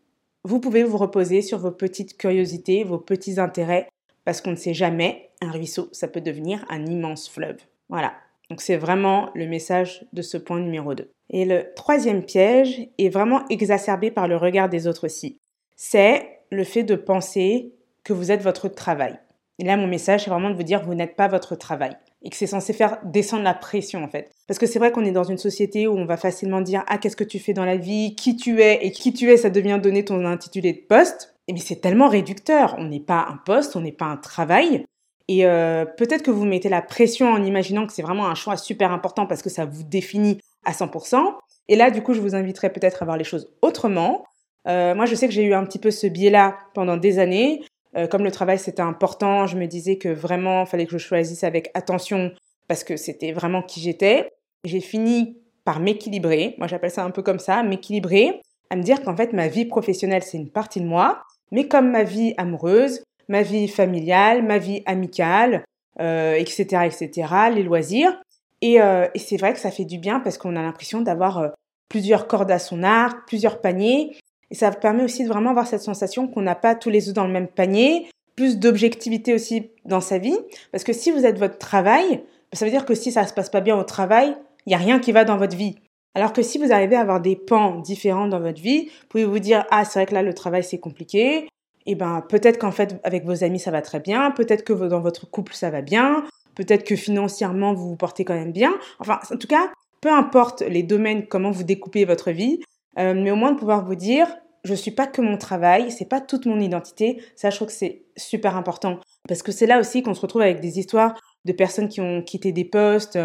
vous 0.44 0.60
pouvez 0.60 0.84
vous 0.84 0.98
reposer 0.98 1.42
sur 1.42 1.60
vos 1.60 1.72
petites 1.72 2.18
curiosités, 2.18 2.84
vos 2.84 2.98
petits 2.98 3.40
intérêts, 3.40 3.88
parce 4.26 4.42
qu'on 4.42 4.52
ne 4.52 4.56
sait 4.56 4.74
jamais, 4.74 5.30
un 5.42 5.52
ruisseau, 5.52 5.90
ça 5.92 6.08
peut 6.08 6.22
devenir 6.22 6.66
un 6.70 6.86
immense 6.86 7.30
fleuve. 7.30 7.58
Voilà. 7.90 8.14
Donc 8.50 8.62
c'est 8.62 8.78
vraiment 8.78 9.30
le 9.36 9.48
message 9.48 10.06
de 10.14 10.22
ce 10.22 10.38
point 10.38 10.60
numéro 10.60 10.94
2. 10.94 11.10
Et 11.30 11.46
le 11.46 11.74
troisième 11.76 12.24
piège 12.24 12.88
est 12.98 13.10
vraiment 13.10 13.48
exacerbé 13.50 14.12
par 14.12 14.28
le 14.28 14.38
regard 14.38 14.70
des 14.70 14.88
autres 14.88 15.06
aussi. 15.06 15.38
C'est 15.76 16.40
le 16.52 16.64
fait 16.64 16.84
de 16.84 16.96
penser 16.96 17.74
que 18.04 18.14
vous 18.14 18.32
êtes 18.32 18.42
votre 18.42 18.68
travail. 18.68 19.18
Et 19.60 19.66
là, 19.66 19.78
mon 19.78 19.88
message, 19.88 20.24
c'est 20.24 20.30
vraiment 20.30 20.50
de 20.50 20.56
vous 20.56 20.64
dire 20.64 20.82
que 20.82 20.86
vous 20.86 20.96
n'êtes 20.96 21.16
pas 21.16 21.28
votre 21.28 21.56
travail. 21.56 21.96
Et 22.22 22.30
que 22.30 22.36
c'est 22.36 22.48
censé 22.48 22.74
faire 22.74 23.00
descendre 23.04 23.44
la 23.44 23.54
pression, 23.54 24.04
en 24.04 24.08
fait. 24.08 24.32
Parce 24.48 24.58
que 24.58 24.66
c'est 24.66 24.80
vrai 24.80 24.92
qu'on 24.92 25.06
est 25.06 25.12
dans 25.12 25.24
une 25.24 25.38
société 25.38 25.88
où 25.88 25.98
on 25.98 26.06
va 26.06 26.18
facilement 26.18 26.62
dire 26.62 26.84
Ah, 26.88 26.98
qu'est-ce 26.98 27.16
que 27.16 27.24
tu 27.24 27.40
fais 27.40 27.54
dans 27.54 27.66
la 27.66 27.78
vie? 27.78 28.16
Qui 28.16 28.36
tu 28.36 28.62
es? 28.62 28.86
Et 28.86 28.92
qui 28.92 29.14
tu 29.14 29.30
es, 29.30 29.38
ça 29.38 29.50
devient 29.50 29.80
donner 29.82 30.06
ton 30.06 30.26
intitulé 30.26 30.74
de 30.74 30.82
poste. 30.88 31.33
Bien, 31.48 31.64
c'est 31.64 31.82
tellement 31.82 32.08
réducteur. 32.08 32.76
On 32.78 32.86
n'est 32.86 33.00
pas 33.00 33.26
un 33.30 33.38
poste, 33.38 33.76
on 33.76 33.82
n'est 33.82 33.92
pas 33.92 34.06
un 34.06 34.18
travail. 34.18 34.86
Et 35.28 35.46
euh, 35.46 35.86
peut-être 35.86 36.24
que 36.24 36.32
vous 36.32 36.46
mettez 36.46 36.70
la 36.70 36.82
pression 36.82 37.30
en 37.30 37.44
imaginant 37.44 37.88
que 37.88 37.94
c'est 37.94 38.02
vraiment 38.02 38.28
un 38.28 38.36
choix 38.36 38.58
super 38.58 38.92
important 38.92 39.26
parce 39.26 39.42
que 39.42 39.50
ça 39.50 39.66
vous 39.66 39.84
définit 39.84 40.40
à 40.66 40.72
100%. 40.72 41.36
Et 41.70 41.76
là, 41.76 41.92
du 41.92 42.02
coup, 42.02 42.14
je 42.14 42.22
vous 42.22 42.36
inviterai 42.36 42.72
peut-être 42.72 43.02
à 43.02 43.06
voir 43.06 43.18
les 43.18 43.24
choses 43.24 43.54
autrement. 43.62 44.26
Euh, 44.68 44.96
moi, 44.96 45.06
je 45.06 45.16
sais 45.16 45.28
que 45.28 45.34
j'ai 45.34 45.44
eu 45.44 45.54
un 45.54 45.66
petit 45.66 45.80
peu 45.80 45.92
ce 45.92 46.08
biais-là 46.08 46.58
pendant 46.74 46.98
des 46.98 47.20
années. 47.20 47.62
Euh, 47.96 48.08
comme 48.08 48.24
le 48.24 48.32
travail 48.32 48.58
c'était 48.58 48.82
important, 48.82 49.46
je 49.46 49.58
me 49.58 49.68
disais 49.68 49.98
que 49.98 50.10
vraiment 50.10 50.64
il 50.64 50.68
fallait 50.68 50.86
que 50.86 50.92
je 50.92 50.98
choisisse 50.98 51.44
avec 51.44 51.70
attention 51.74 52.32
parce 52.68 52.84
que 52.84 52.98
c'était 52.98 53.32
vraiment 53.32 53.62
qui 53.62 53.82
j'étais. 53.82 54.32
J'ai 54.64 54.80
fini 54.80 55.38
par 55.64 55.80
m'équilibrer, 55.80 56.56
moi 56.58 56.68
j'appelle 56.68 56.92
ça 56.92 57.04
un 57.04 57.12
peu 57.12 57.22
comme 57.22 57.40
ça, 57.40 57.64
m'équilibrer, 57.64 58.42
à 58.70 58.76
me 58.76 58.82
dire 58.82 59.02
qu'en 59.04 59.16
fait 59.16 59.32
ma 59.34 59.48
vie 59.48 59.66
professionnelle 59.66 60.24
c'est 60.24 60.38
une 60.38 60.50
partie 60.50 60.82
de 60.82 60.86
moi, 60.86 61.24
mais 61.54 61.68
comme 61.68 61.92
ma 61.92 62.04
vie 62.04 62.34
amoureuse, 62.38 63.04
ma 63.30 63.44
vie 63.44 63.70
familiale, 63.70 64.44
ma 64.44 64.58
vie 64.58 64.82
amicale, 64.86 65.64
euh, 66.02 66.34
etc., 66.34 66.86
etc., 66.86 67.28
les 67.54 67.64
loisirs. 67.64 68.20
Et, 68.62 68.82
euh, 68.82 69.08
et 69.14 69.20
c'est 69.20 69.38
vrai 69.38 69.54
que 69.54 69.60
ça 69.60 69.72
fait 69.72 69.86
du 69.86 70.00
bien 70.00 70.20
parce 70.20 70.38
qu'on 70.38 70.56
a 70.56 70.62
l'impression 70.62 71.02
d'avoir 71.02 71.38
euh, 71.38 71.50
plusieurs 71.90 72.28
cordes 72.28 72.52
à 72.52 72.60
son 72.60 72.82
arc, 72.82 73.28
plusieurs 73.28 73.62
paniers, 73.62 74.18
et 74.50 74.56
ça 74.56 74.72
permet 74.72 75.04
aussi 75.04 75.24
de 75.24 75.30
vraiment 75.30 75.52
avoir 75.52 75.68
cette 75.68 75.82
sensation 75.82 76.28
qu'on 76.28 76.42
n'a 76.42 76.56
pas 76.56 76.76
tous 76.76 76.90
les 76.90 77.08
œufs 77.08 77.16
dans 77.16 77.26
le 77.26 77.32
même 77.32 77.48
panier, 77.48 78.08
plus 78.36 78.58
d'objectivité 78.58 79.34
aussi 79.34 79.70
dans 79.86 80.02
sa 80.02 80.18
vie. 80.18 80.38
Parce 80.72 80.84
que 80.84 80.94
si 80.94 81.12
vous 81.12 81.26
êtes 81.26 81.38
votre 81.38 81.60
travail, 81.60 82.24
ça 82.52 82.66
veut 82.66 82.72
dire 82.72 82.86
que 82.86 82.96
si 82.96 83.12
ça 83.12 83.28
se 83.28 83.34
passe 83.34 83.50
pas 83.50 83.62
bien 83.62 83.78
au 83.78 83.84
travail, 83.84 84.36
il 84.66 84.70
n'y 84.70 84.76
a 84.76 84.80
rien 84.80 85.00
qui 85.00 85.12
va 85.12 85.24
dans 85.24 85.38
votre 85.38 85.56
vie. 85.56 85.76
Alors 86.16 86.34
que 86.34 86.42
si 86.42 86.58
vous 86.58 86.72
arrivez 86.72 86.96
à 86.96 87.02
avoir 87.02 87.22
des 87.22 87.36
pans 87.36 87.80
différents 87.80 88.28
dans 88.28 88.40
votre 88.40 88.62
vie, 88.62 88.86
vous 88.86 89.08
pouvez 89.10 89.26
vous 89.26 89.40
dire 89.40 89.66
ah 89.72 89.84
c'est 89.86 90.00
vrai 90.00 90.06
que 90.06 90.14
là 90.14 90.22
le 90.22 90.34
travail 90.34 90.64
c'est 90.64 90.80
compliqué. 90.80 91.48
Et 91.86 91.92
eh 91.92 91.96
ben 91.96 92.24
peut-être 92.30 92.60
qu'en 92.60 92.72
fait 92.72 93.00
avec 93.04 93.26
vos 93.26 93.44
amis 93.44 93.60
ça 93.60 93.72
va 93.72 93.82
très 93.82 94.00
bien, 94.00 94.32
peut-être 94.32 94.64
que 94.64 94.74
dans 94.74 95.02
votre 95.02 95.30
couple 95.30 95.54
ça 95.54 95.70
va 95.70 95.82
bien, 95.82 96.24
peut-être 96.56 96.86
que 96.86 96.96
financièrement 96.96 97.74
vous 97.74 97.90
vous 97.90 97.96
portez 97.98 98.24
quand 98.24 98.36
même 98.36 98.54
bien. 98.54 98.74
Enfin 99.00 99.20
en 99.32 99.38
tout 99.38 99.48
cas 99.48 99.72
peu 100.00 100.12
importe 100.12 100.62
les 100.62 100.84
domaines 100.84 101.28
comment 101.28 101.52
vous 101.52 101.64
découpez 101.64 102.06
votre 102.06 102.32
vie, 102.32 102.60
euh, 103.00 103.14
mais 103.14 103.32
au 103.32 103.36
moins 103.36 103.52
de 103.52 103.60
pouvoir 103.60 103.86
vous 103.86 103.96
dire 103.96 104.28
je 104.64 104.74
suis 104.74 104.92
pas 104.92 105.08
que 105.08 105.22
mon 105.22 105.38
travail, 105.38 105.92
c'est 105.92 106.08
pas 106.08 106.22
toute 106.22 106.46
mon 106.46 106.60
identité. 106.60 107.22
Ça, 107.36 107.50
je 107.50 107.56
trouve 107.58 107.68
que 107.68 107.74
c'est 107.74 108.06
super 108.16 108.56
important 108.56 109.00
parce 109.28 109.44
que 109.44 109.52
c'est 109.52 109.66
là 109.66 109.80
aussi 109.80 110.04
qu'on 110.04 110.14
se 110.14 110.22
retrouve 110.22 110.42
avec 110.42 110.62
des 110.62 110.80
histoires 110.80 111.20
de 111.46 111.52
personnes 111.52 111.90
qui 111.90 112.00
ont 112.00 112.22
quitté 112.22 112.52
des 112.52 112.64
postes 112.66 113.20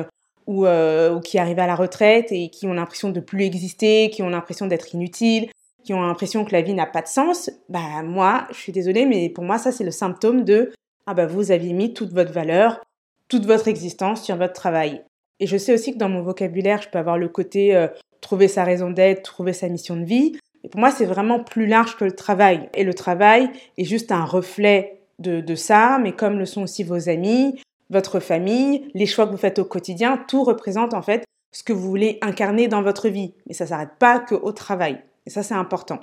ou, 0.48 0.64
euh, 0.64 1.14
ou 1.14 1.20
qui 1.20 1.38
arrivent 1.38 1.58
à 1.58 1.66
la 1.66 1.76
retraite 1.76 2.32
et 2.32 2.48
qui 2.48 2.66
ont 2.66 2.72
l'impression 2.72 3.10
de 3.10 3.20
plus 3.20 3.44
exister, 3.44 4.08
qui 4.10 4.22
ont 4.22 4.30
l'impression 4.30 4.66
d'être 4.66 4.94
inutiles, 4.94 5.50
qui 5.84 5.92
ont 5.92 6.00
l'impression 6.00 6.44
que 6.46 6.52
la 6.52 6.62
vie 6.62 6.72
n'a 6.72 6.86
pas 6.86 7.02
de 7.02 7.06
sens. 7.06 7.50
Bah 7.68 8.02
moi, 8.02 8.48
je 8.50 8.56
suis 8.56 8.72
désolée, 8.72 9.04
mais 9.04 9.28
pour 9.28 9.44
moi, 9.44 9.58
ça 9.58 9.70
c'est 9.70 9.84
le 9.84 9.90
symptôme 9.90 10.44
de 10.44 10.72
ah 11.06 11.12
bah 11.12 11.26
vous 11.26 11.52
aviez 11.52 11.74
mis 11.74 11.92
toute 11.92 12.12
votre 12.12 12.32
valeur, 12.32 12.80
toute 13.28 13.44
votre 13.44 13.68
existence 13.68 14.24
sur 14.24 14.36
votre 14.36 14.54
travail. 14.54 15.02
Et 15.38 15.46
je 15.46 15.58
sais 15.58 15.74
aussi 15.74 15.92
que 15.92 15.98
dans 15.98 16.08
mon 16.08 16.22
vocabulaire, 16.22 16.80
je 16.80 16.88
peux 16.88 16.98
avoir 16.98 17.18
le 17.18 17.28
côté 17.28 17.76
euh, 17.76 17.86
trouver 18.22 18.48
sa 18.48 18.64
raison 18.64 18.90
d'être, 18.90 19.22
trouver 19.22 19.52
sa 19.52 19.68
mission 19.68 19.96
de 19.96 20.04
vie. 20.04 20.38
Et 20.64 20.68
pour 20.70 20.80
moi, 20.80 20.90
c'est 20.90 21.04
vraiment 21.04 21.44
plus 21.44 21.66
large 21.66 21.96
que 21.96 22.06
le 22.06 22.12
travail. 22.12 22.70
Et 22.74 22.84
le 22.84 22.94
travail 22.94 23.50
est 23.76 23.84
juste 23.84 24.12
un 24.12 24.24
reflet 24.24 25.02
de, 25.18 25.42
de 25.42 25.54
ça, 25.54 25.98
mais 26.02 26.12
comme 26.12 26.38
le 26.38 26.46
sont 26.46 26.62
aussi 26.62 26.84
vos 26.84 27.10
amis, 27.10 27.60
votre 27.90 28.21
famille, 28.21 28.90
les 28.95 29.07
choix 29.07 29.26
que 29.26 29.33
vous 29.33 29.37
faites 29.37 29.59
au 29.59 29.64
quotidien, 29.64 30.18
tout 30.28 30.45
représente 30.45 30.95
en 30.95 31.02
fait 31.02 31.25
ce 31.52 31.62
que 31.62 31.73
vous 31.73 31.88
voulez 31.88 32.18
incarner 32.21 32.68
dans 32.68 32.83
votre 32.83 33.09
vie. 33.09 33.35
Mais 33.47 33.54
ça 33.54 33.66
s'arrête 33.66 33.97
pas 33.99 34.21
qu'au 34.21 34.52
travail. 34.52 35.02
Et 35.26 35.30
ça, 35.30 35.42
c'est 35.42 35.54
important. 35.54 36.00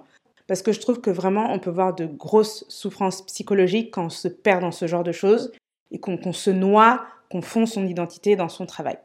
Parce 0.48 0.62
que 0.62 0.72
je 0.72 0.80
trouve 0.80 1.01
que 1.01 1.10
vraiment, 1.10 1.51
on 1.51 1.60
peut 1.60 1.72
voir 1.72 1.96
de 1.96 2.06
grosses 2.06 2.65
souffrances 2.70 3.24
psychologiques 3.24 3.92
quand 3.92 4.06
on 4.06 4.10
se 4.10 4.27
perd 4.27 4.62
dans 4.62 4.72
ce 4.72 4.88
genre 4.88 5.04
de 5.04 5.12
choses 5.12 5.51
et 5.92 6.00
qu'on 6.00 6.34
se 6.34 6.50
noie, 6.50 7.06
qu'on 7.32 7.42
fond 7.42 7.65
son 7.65 7.86
identité 7.88 8.36
dans 8.36 8.50
son 8.50 8.65
travail. 8.65 8.98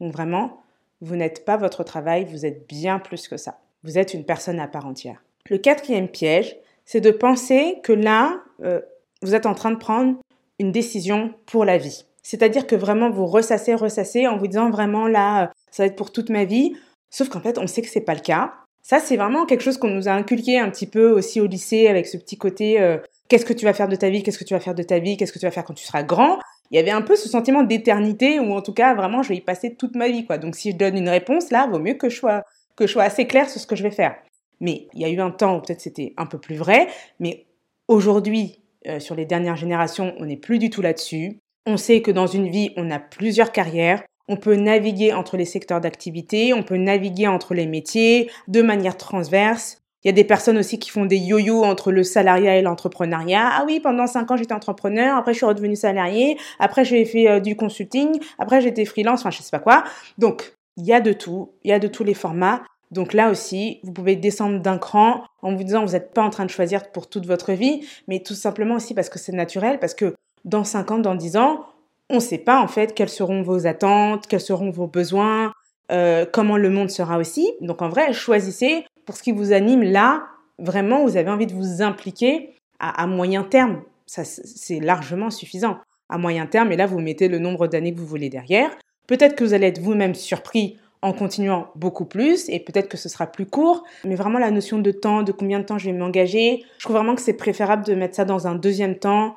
Donc 0.00 0.12
vraiment, 0.12 0.62
vous 1.00 1.16
n'êtes 1.16 1.44
pas 1.44 1.56
votre 1.56 1.84
travail, 1.84 2.24
vous 2.24 2.46
êtes 2.46 2.66
bien 2.68 2.98
plus 2.98 3.28
que 3.28 3.36
ça. 3.36 3.58
Vous 3.82 3.98
êtes 3.98 4.14
une 4.14 4.24
personne 4.24 4.58
à 4.58 4.68
part 4.68 4.86
entière. 4.86 5.22
Le 5.50 5.58
quatrième 5.58 6.08
piège, 6.08 6.56
c'est 6.84 7.00
de 7.00 7.10
penser 7.10 7.78
que 7.82 7.92
là, 7.92 8.40
euh, 8.62 8.80
vous 9.22 9.34
êtes 9.34 9.46
en 9.46 9.54
train 9.54 9.70
de 9.70 9.76
prendre 9.76 10.16
une 10.58 10.72
décision 10.72 11.34
pour 11.44 11.64
la 11.64 11.76
vie. 11.76 12.05
C'est-à-dire 12.28 12.66
que 12.66 12.74
vraiment 12.74 13.08
vous 13.08 13.24
ressassez, 13.24 13.72
ressassez 13.76 14.26
en 14.26 14.36
vous 14.36 14.48
disant 14.48 14.68
vraiment 14.68 15.06
là, 15.06 15.44
euh, 15.44 15.46
ça 15.70 15.84
va 15.84 15.86
être 15.86 15.94
pour 15.94 16.10
toute 16.10 16.28
ma 16.28 16.44
vie. 16.44 16.74
Sauf 17.08 17.28
qu'en 17.28 17.38
fait, 17.38 17.56
on 17.56 17.68
sait 17.68 17.82
que 17.82 17.88
c'est 17.88 18.00
pas 18.00 18.14
le 18.14 18.20
cas. 18.20 18.52
Ça, 18.82 18.98
c'est 18.98 19.16
vraiment 19.16 19.46
quelque 19.46 19.60
chose 19.60 19.78
qu'on 19.78 19.90
nous 19.90 20.08
a 20.08 20.10
inculqué 20.10 20.58
un 20.58 20.68
petit 20.68 20.88
peu 20.88 21.12
aussi 21.12 21.40
au 21.40 21.46
lycée 21.46 21.86
avec 21.86 22.04
ce 22.08 22.16
petit 22.16 22.36
côté 22.36 22.80
euh, 22.80 22.98
qu'est-ce 23.28 23.44
que 23.44 23.52
tu 23.52 23.64
vas 23.64 23.72
faire 23.72 23.86
de 23.86 23.94
ta 23.94 24.10
vie, 24.10 24.24
qu'est-ce 24.24 24.38
que 24.38 24.44
tu 24.44 24.54
vas 24.54 24.60
faire 24.60 24.74
de 24.74 24.82
ta 24.82 24.98
vie, 24.98 25.16
qu'est-ce 25.16 25.32
que 25.32 25.38
tu 25.38 25.46
vas 25.46 25.52
faire 25.52 25.64
quand 25.64 25.74
tu 25.74 25.84
seras 25.84 26.02
grand? 26.02 26.40
Il 26.72 26.76
y 26.76 26.80
avait 26.80 26.90
un 26.90 27.02
peu 27.02 27.14
ce 27.14 27.28
sentiment 27.28 27.62
d'éternité 27.62 28.40
ou 28.40 28.54
en 28.54 28.60
tout 28.60 28.74
cas 28.74 28.96
vraiment 28.96 29.22
je 29.22 29.28
vais 29.28 29.36
y 29.36 29.40
passer 29.40 29.76
toute 29.76 29.94
ma 29.94 30.08
vie 30.08 30.26
quoi. 30.26 30.36
Donc 30.36 30.56
si 30.56 30.72
je 30.72 30.76
donne 30.76 30.96
une 30.96 31.08
réponse 31.08 31.52
là, 31.52 31.68
vaut 31.70 31.78
mieux 31.78 31.94
que 31.94 32.08
je 32.08 32.16
sois 32.16 32.42
que 32.74 32.88
je 32.88 32.92
sois 32.92 33.04
assez 33.04 33.28
claire 33.28 33.48
sur 33.48 33.60
ce 33.60 33.68
que 33.68 33.76
je 33.76 33.84
vais 33.84 33.92
faire. 33.92 34.16
Mais 34.60 34.88
il 34.94 35.00
y 35.00 35.04
a 35.04 35.08
eu 35.10 35.20
un 35.20 35.30
temps 35.30 35.56
où 35.56 35.60
peut-être 35.60 35.80
c'était 35.80 36.12
un 36.16 36.26
peu 36.26 36.38
plus 36.38 36.56
vrai, 36.56 36.88
mais 37.20 37.46
aujourd'hui, 37.86 38.64
euh, 38.88 38.98
sur 38.98 39.14
les 39.14 39.26
dernières 39.26 39.56
générations, 39.56 40.12
on 40.18 40.26
n'est 40.26 40.36
plus 40.36 40.58
du 40.58 40.70
tout 40.70 40.82
là-dessus. 40.82 41.38
On 41.66 41.76
sait 41.76 42.00
que 42.00 42.12
dans 42.12 42.28
une 42.28 42.48
vie, 42.48 42.70
on 42.76 42.90
a 42.90 43.00
plusieurs 43.00 43.50
carrières, 43.50 44.02
On 44.28 44.36
peut 44.36 44.56
naviguer 44.56 45.12
entre 45.12 45.36
les 45.36 45.44
secteurs 45.44 45.80
d'activité, 45.80 46.52
on 46.52 46.64
peut 46.64 46.76
naviguer 46.76 47.28
entre 47.28 47.54
les 47.54 47.66
métiers 47.66 48.28
de 48.48 48.60
manière 48.60 48.96
transverse. 48.96 49.78
Il 50.02 50.08
y 50.08 50.10
a 50.10 50.12
des 50.12 50.24
personnes 50.24 50.58
aussi 50.58 50.78
qui 50.78 50.90
font 50.90 51.04
des 51.04 51.16
yo-yo 51.16 51.64
entre 51.64 51.92
le 51.92 52.02
salariat 52.02 52.56
et 52.56 52.62
l'entrepreneuriat. 52.62 53.48
Ah 53.52 53.64
oui, 53.66 53.80
pendant 53.80 54.06
cinq 54.06 54.30
ans, 54.30 54.36
j'étais 54.36 54.52
entrepreneur, 54.52 55.16
après 55.16 55.32
je 55.32 55.38
suis 55.38 55.46
redevenu 55.46 55.76
salarié, 55.76 56.38
après 56.58 56.84
j'ai 56.84 57.04
fait 57.04 57.28
euh, 57.28 57.40
du 57.40 57.56
consulting, 57.56 58.18
après 58.38 58.60
j'étais 58.60 58.84
freelance, 58.84 59.20
enfin 59.20 59.30
je 59.30 59.42
sais 59.42 59.50
pas 59.50 59.58
quoi. 59.58 59.84
Donc, 60.18 60.54
il 60.76 60.86
y 60.86 60.92
a 60.92 61.00
de 61.00 61.12
tout, 61.12 61.52
il 61.64 61.70
y 61.70 61.72
a 61.72 61.78
de 61.78 61.88
tous 61.88 62.04
les 62.04 62.14
formats. 62.14 62.62
Donc 62.92 63.14
là 63.14 63.30
aussi, 63.30 63.80
vous 63.82 63.92
pouvez 63.92 64.14
descendre 64.14 64.60
d'un 64.60 64.78
cran 64.78 65.24
en 65.42 65.54
vous 65.54 65.64
disant 65.64 65.84
vous 65.84 65.92
n'êtes 65.92 66.12
pas 66.14 66.22
en 66.22 66.30
train 66.30 66.44
de 66.44 66.50
choisir 66.50 66.90
pour 66.92 67.08
toute 67.08 67.26
votre 67.26 67.52
vie, 67.52 67.86
mais 68.06 68.20
tout 68.20 68.34
simplement 68.34 68.76
aussi 68.76 68.94
parce 68.94 69.08
que 69.08 69.18
c'est 69.18 69.32
naturel, 69.32 69.80
parce 69.80 69.94
que 69.94 70.14
dans 70.44 70.64
5 70.64 70.90
ans, 70.92 70.98
dans 70.98 71.14
10 71.14 71.36
ans, 71.36 71.66
on 72.10 72.16
ne 72.16 72.20
sait 72.20 72.38
pas 72.38 72.60
en 72.60 72.68
fait 72.68 72.94
quelles 72.94 73.08
seront 73.08 73.42
vos 73.42 73.66
attentes, 73.66 74.26
quels 74.26 74.40
seront 74.40 74.70
vos 74.70 74.86
besoins, 74.86 75.52
euh, 75.90 76.24
comment 76.30 76.56
le 76.56 76.70
monde 76.70 76.90
sera 76.90 77.18
aussi. 77.18 77.52
Donc 77.60 77.82
en 77.82 77.88
vrai, 77.88 78.12
choisissez 78.12 78.84
pour 79.04 79.16
ce 79.16 79.22
qui 79.22 79.32
vous 79.32 79.52
anime 79.52 79.82
là, 79.82 80.24
vraiment, 80.58 81.04
vous 81.04 81.16
avez 81.16 81.30
envie 81.30 81.46
de 81.46 81.54
vous 81.54 81.82
impliquer 81.82 82.54
à, 82.78 83.06
moyen 83.06 83.42
terme. 83.42 83.82
Ça, 84.06 84.24
c'est 84.24 84.80
largement 84.80 85.30
suffisant. 85.30 85.78
À 86.08 86.18
moyen 86.18 86.46
terme, 86.46 86.70
et 86.70 86.76
là, 86.76 86.86
vous 86.86 87.00
mettez 87.00 87.26
le 87.26 87.38
nombre 87.38 87.66
d'années 87.66 87.92
que 87.92 87.98
vous 87.98 88.06
voulez 88.06 88.28
derrière. 88.28 88.70
Peut-être 89.08 89.34
que 89.34 89.42
vous 89.42 89.54
allez 89.54 89.66
être 89.66 89.80
vous-même 89.80 90.14
surpris 90.14 90.76
en 91.02 91.12
continuant 91.12 91.68
beaucoup 91.74 92.04
plus 92.04 92.48
et 92.48 92.60
peut-être 92.60 92.88
que 92.88 92.96
ce 92.96 93.08
sera 93.08 93.26
plus 93.26 93.46
court. 93.46 93.84
Mais 94.04 94.14
vraiment 94.14 94.38
la 94.38 94.50
notion 94.50 94.78
de 94.78 94.90
temps, 94.90 95.22
de 95.22 95.32
combien 95.32 95.58
de 95.58 95.64
temps 95.64 95.78
je 95.78 95.86
vais 95.86 95.96
m'engager, 95.96 96.64
je 96.78 96.84
trouve 96.84 96.96
vraiment 96.96 97.14
que 97.14 97.22
c'est 97.22 97.36
préférable 97.36 97.84
de 97.84 97.94
mettre 97.94 98.14
ça 98.14 98.24
dans 98.24 98.46
un 98.46 98.54
deuxième 98.54 98.98
temps 98.98 99.36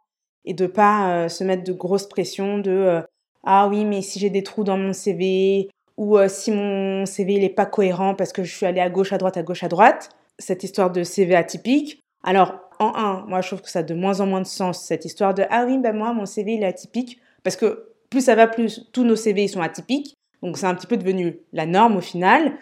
et 0.50 0.53
de 0.53 0.65
pas 0.65 1.12
euh, 1.12 1.29
se 1.29 1.44
mettre 1.44 1.63
de 1.63 1.72
grosses 1.72 2.10
pressions 2.10 2.58
de 2.58 2.72
euh, 2.72 3.01
ah 3.46 3.68
oui 3.68 3.86
mais 3.86 4.01
si 4.01 4.20
j'ai 4.20 4.32
des 4.32 4.44
trous 4.44 4.63
dans 4.63 4.77
mon 4.77 4.94
CV 4.94 5.70
ou 5.96 6.18
euh, 6.18 6.27
si 6.27 6.51
mon 6.51 7.06
CV 7.06 7.36
il 7.36 7.53
pas 7.53 7.68
cohérent 7.68 8.15
parce 8.15 8.34
que 8.34 8.44
je 8.44 8.53
suis 8.53 8.65
allée 8.65 8.82
à 8.82 8.89
gauche 8.89 9.13
à 9.13 9.20
droite 9.20 9.38
à 9.38 9.44
gauche 9.44 9.63
à 9.63 9.68
droite 9.68 10.10
cette 10.39 10.63
histoire 10.63 10.89
de 10.89 11.03
CV 11.03 11.36
atypique. 11.36 12.01
Alors 12.24 12.56
en 12.79 12.94
un 12.96 13.25
moi 13.27 13.41
je 13.41 13.48
trouve 13.48 13.62
que 13.62 13.70
ça 13.70 13.79
a 13.79 13.84
de 13.84 13.94
moins 13.94 14.22
en 14.22 14.25
moins 14.25 14.41
de 14.41 14.48
sens 14.48 14.84
cette 14.84 15.06
histoire 15.06 15.36
de 15.36 15.44
ah 15.51 15.65
oui 15.68 15.77
ben 15.77 15.96
moi 15.96 16.13
mon 16.13 16.25
CV 16.25 16.56
il 16.56 16.63
est 16.63 16.68
atypique 16.68 17.20
parce 17.44 17.56
que 17.56 17.94
plus 18.10 18.22
ça 18.22 18.34
va 18.34 18.48
plus 18.48 18.89
tous 18.91 19.03
nos 19.03 19.15
CV 19.15 19.48
sont 19.48 19.62
atypiques. 19.62 20.15
Donc 20.41 20.58
c'est 20.58 20.65
un 20.65 20.74
petit 20.74 20.88
peu 20.88 20.98
devenu 20.98 21.39
la 21.53 21.68
norme 21.68 21.98
au 21.98 22.01
final. 22.01 22.58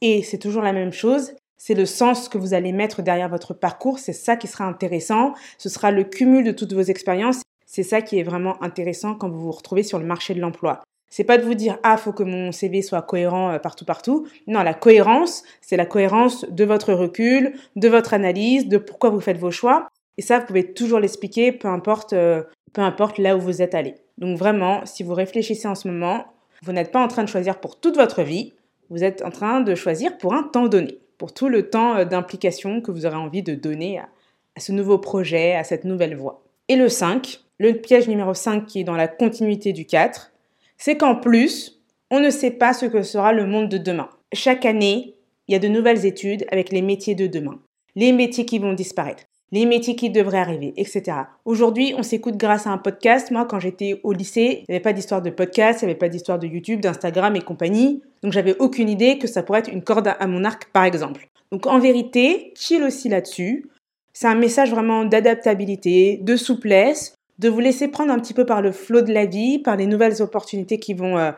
Et 0.00 0.22
c'est 0.22 0.38
toujours 0.38 0.62
la 0.62 0.72
même 0.72 0.92
chose 0.92 1.34
c'est 1.64 1.74
le 1.74 1.86
sens 1.86 2.28
que 2.28 2.38
vous 2.38 2.54
allez 2.54 2.72
mettre 2.72 3.02
derrière 3.02 3.28
votre 3.28 3.54
parcours, 3.54 4.00
c'est 4.00 4.12
ça 4.12 4.34
qui 4.34 4.48
sera 4.48 4.64
intéressant, 4.64 5.34
ce 5.58 5.68
sera 5.68 5.92
le 5.92 6.02
cumul 6.02 6.42
de 6.42 6.50
toutes 6.50 6.72
vos 6.72 6.82
expériences, 6.82 7.42
c'est 7.66 7.84
ça 7.84 8.02
qui 8.02 8.18
est 8.18 8.24
vraiment 8.24 8.60
intéressant 8.64 9.14
quand 9.14 9.30
vous 9.30 9.38
vous 9.38 9.52
retrouvez 9.52 9.84
sur 9.84 10.00
le 10.00 10.04
marché 10.04 10.34
de 10.34 10.40
l'emploi. 10.40 10.80
C'est 11.08 11.22
pas 11.22 11.38
de 11.38 11.44
vous 11.44 11.54
dire 11.54 11.78
ah 11.84 11.96
faut 11.98 12.12
que 12.12 12.24
mon 12.24 12.50
CV 12.50 12.82
soit 12.82 13.02
cohérent 13.02 13.52
euh, 13.52 13.58
partout 13.60 13.84
partout. 13.84 14.26
Non, 14.48 14.64
la 14.64 14.74
cohérence, 14.74 15.44
c'est 15.60 15.76
la 15.76 15.86
cohérence 15.86 16.44
de 16.50 16.64
votre 16.64 16.94
recul, 16.94 17.52
de 17.76 17.88
votre 17.88 18.12
analyse, 18.12 18.66
de 18.66 18.78
pourquoi 18.78 19.10
vous 19.10 19.20
faites 19.20 19.38
vos 19.38 19.52
choix. 19.52 19.86
Et 20.18 20.22
ça, 20.22 20.40
vous 20.40 20.46
pouvez 20.46 20.72
toujours 20.72 20.98
l'expliquer, 20.98 21.52
peu 21.52 21.68
importe, 21.68 22.12
euh, 22.12 22.42
peu 22.72 22.80
importe 22.80 23.18
là 23.18 23.36
où 23.36 23.40
vous 23.40 23.62
êtes 23.62 23.76
allé. 23.76 23.94
Donc 24.18 24.36
vraiment, 24.36 24.84
si 24.84 25.04
vous 25.04 25.14
réfléchissez 25.14 25.68
en 25.68 25.76
ce 25.76 25.86
moment, 25.86 26.24
vous 26.64 26.72
n'êtes 26.72 26.90
pas 26.90 27.00
en 27.00 27.06
train 27.06 27.22
de 27.22 27.28
choisir 27.28 27.60
pour 27.60 27.78
toute 27.78 27.94
votre 27.94 28.24
vie, 28.24 28.52
vous 28.90 29.04
êtes 29.04 29.22
en 29.22 29.30
train 29.30 29.60
de 29.60 29.76
choisir 29.76 30.18
pour 30.18 30.34
un 30.34 30.42
temps 30.42 30.66
donné 30.66 30.98
pour 31.22 31.32
tout 31.32 31.48
le 31.48 31.70
temps 31.70 31.94
euh, 31.94 32.04
d'implication 32.04 32.80
que 32.80 32.90
vous 32.90 33.06
aurez 33.06 33.14
envie 33.14 33.44
de 33.44 33.54
donner 33.54 34.00
à, 34.00 34.08
ce 34.56 34.72
nouveau 34.72 34.98
projet, 34.98 35.54
à 35.54 35.62
cette 35.62 35.84
nouvelle 35.84 36.16
voie. 36.16 36.42
Et 36.66 36.74
le 36.74 36.88
5, 36.88 37.38
le 37.60 37.74
piège 37.74 38.08
numéro 38.08 38.34
5 38.34 38.66
qui 38.66 38.80
est 38.80 38.84
dans 38.84 38.96
la 38.96 39.06
continuité 39.06 39.72
du 39.72 39.86
4, 39.86 40.32
c'est 40.78 40.96
qu'en 40.96 41.14
plus, 41.14 41.80
on 42.10 42.18
ne 42.18 42.28
sait 42.28 42.50
pas 42.50 42.72
ce 42.72 42.86
que 42.86 43.04
sera 43.04 43.32
le 43.32 43.46
monde 43.46 43.68
de 43.68 43.78
demain. 43.78 44.08
Chaque 44.32 44.66
année, 44.66 45.14
il 45.46 45.52
y 45.52 45.54
a 45.54 45.60
de 45.60 45.68
nouvelles 45.68 46.06
études 46.06 46.44
avec 46.50 46.72
les 46.72 46.82
métiers 46.82 47.14
de 47.14 47.28
demain, 47.28 47.60
les 47.94 48.10
métiers 48.10 48.44
qui 48.44 48.58
vont 48.58 48.72
disparaître, 48.72 49.22
les 49.52 49.66
métiers 49.66 49.94
qui 49.94 50.10
devraient 50.10 50.38
arriver, 50.38 50.72
etc. 50.76 51.18
Aujourd'hui, 51.44 51.94
on 51.96 52.02
s'écoute 52.02 52.36
grâce 52.36 52.66
à 52.66 52.70
un 52.70 52.78
podcast. 52.78 53.30
Moi, 53.30 53.44
quand 53.44 53.60
j'étais 53.60 54.00
au 54.02 54.12
lycée, 54.12 54.64
il 54.66 54.70
n'y 54.70 54.74
avait 54.74 54.82
pas 54.82 54.94
d'histoire 54.94 55.20
de 55.20 55.30
podcast, 55.30 55.82
il 55.82 55.84
n'y 55.84 55.90
avait 55.92 55.98
pas 55.98 56.08
d'histoire 56.08 56.38
de 56.38 56.46
YouTube, 56.46 56.80
d'Instagram 56.80 57.36
et 57.36 57.42
compagnie. 57.42 58.02
Donc, 58.22 58.32
j'avais 58.32 58.56
aucune 58.58 58.88
idée 58.88 59.18
que 59.18 59.26
ça 59.26 59.42
pourrait 59.42 59.60
être 59.60 59.72
une 59.72 59.84
corde 59.84 60.08
à 60.18 60.26
mon 60.26 60.44
arc, 60.44 60.70
par 60.72 60.84
exemple. 60.84 61.28
Donc, 61.52 61.66
en 61.66 61.78
vérité, 61.78 62.54
chill 62.56 62.82
aussi 62.82 63.10
là-dessus. 63.10 63.68
C'est 64.14 64.26
un 64.26 64.34
message 64.34 64.70
vraiment 64.70 65.04
d'adaptabilité, 65.04 66.18
de 66.22 66.36
souplesse, 66.36 67.14
de 67.38 67.48
vous 67.48 67.60
laisser 67.60 67.88
prendre 67.88 68.12
un 68.12 68.18
petit 68.18 68.34
peu 68.34 68.46
par 68.46 68.62
le 68.62 68.72
flot 68.72 69.02
de 69.02 69.12
la 69.12 69.26
vie, 69.26 69.58
par 69.58 69.76
les 69.76 69.86
nouvelles 69.86 70.22
opportunités 70.22 70.78
qui 70.78 70.94
vont, 70.94 71.18
euh, 71.18 71.32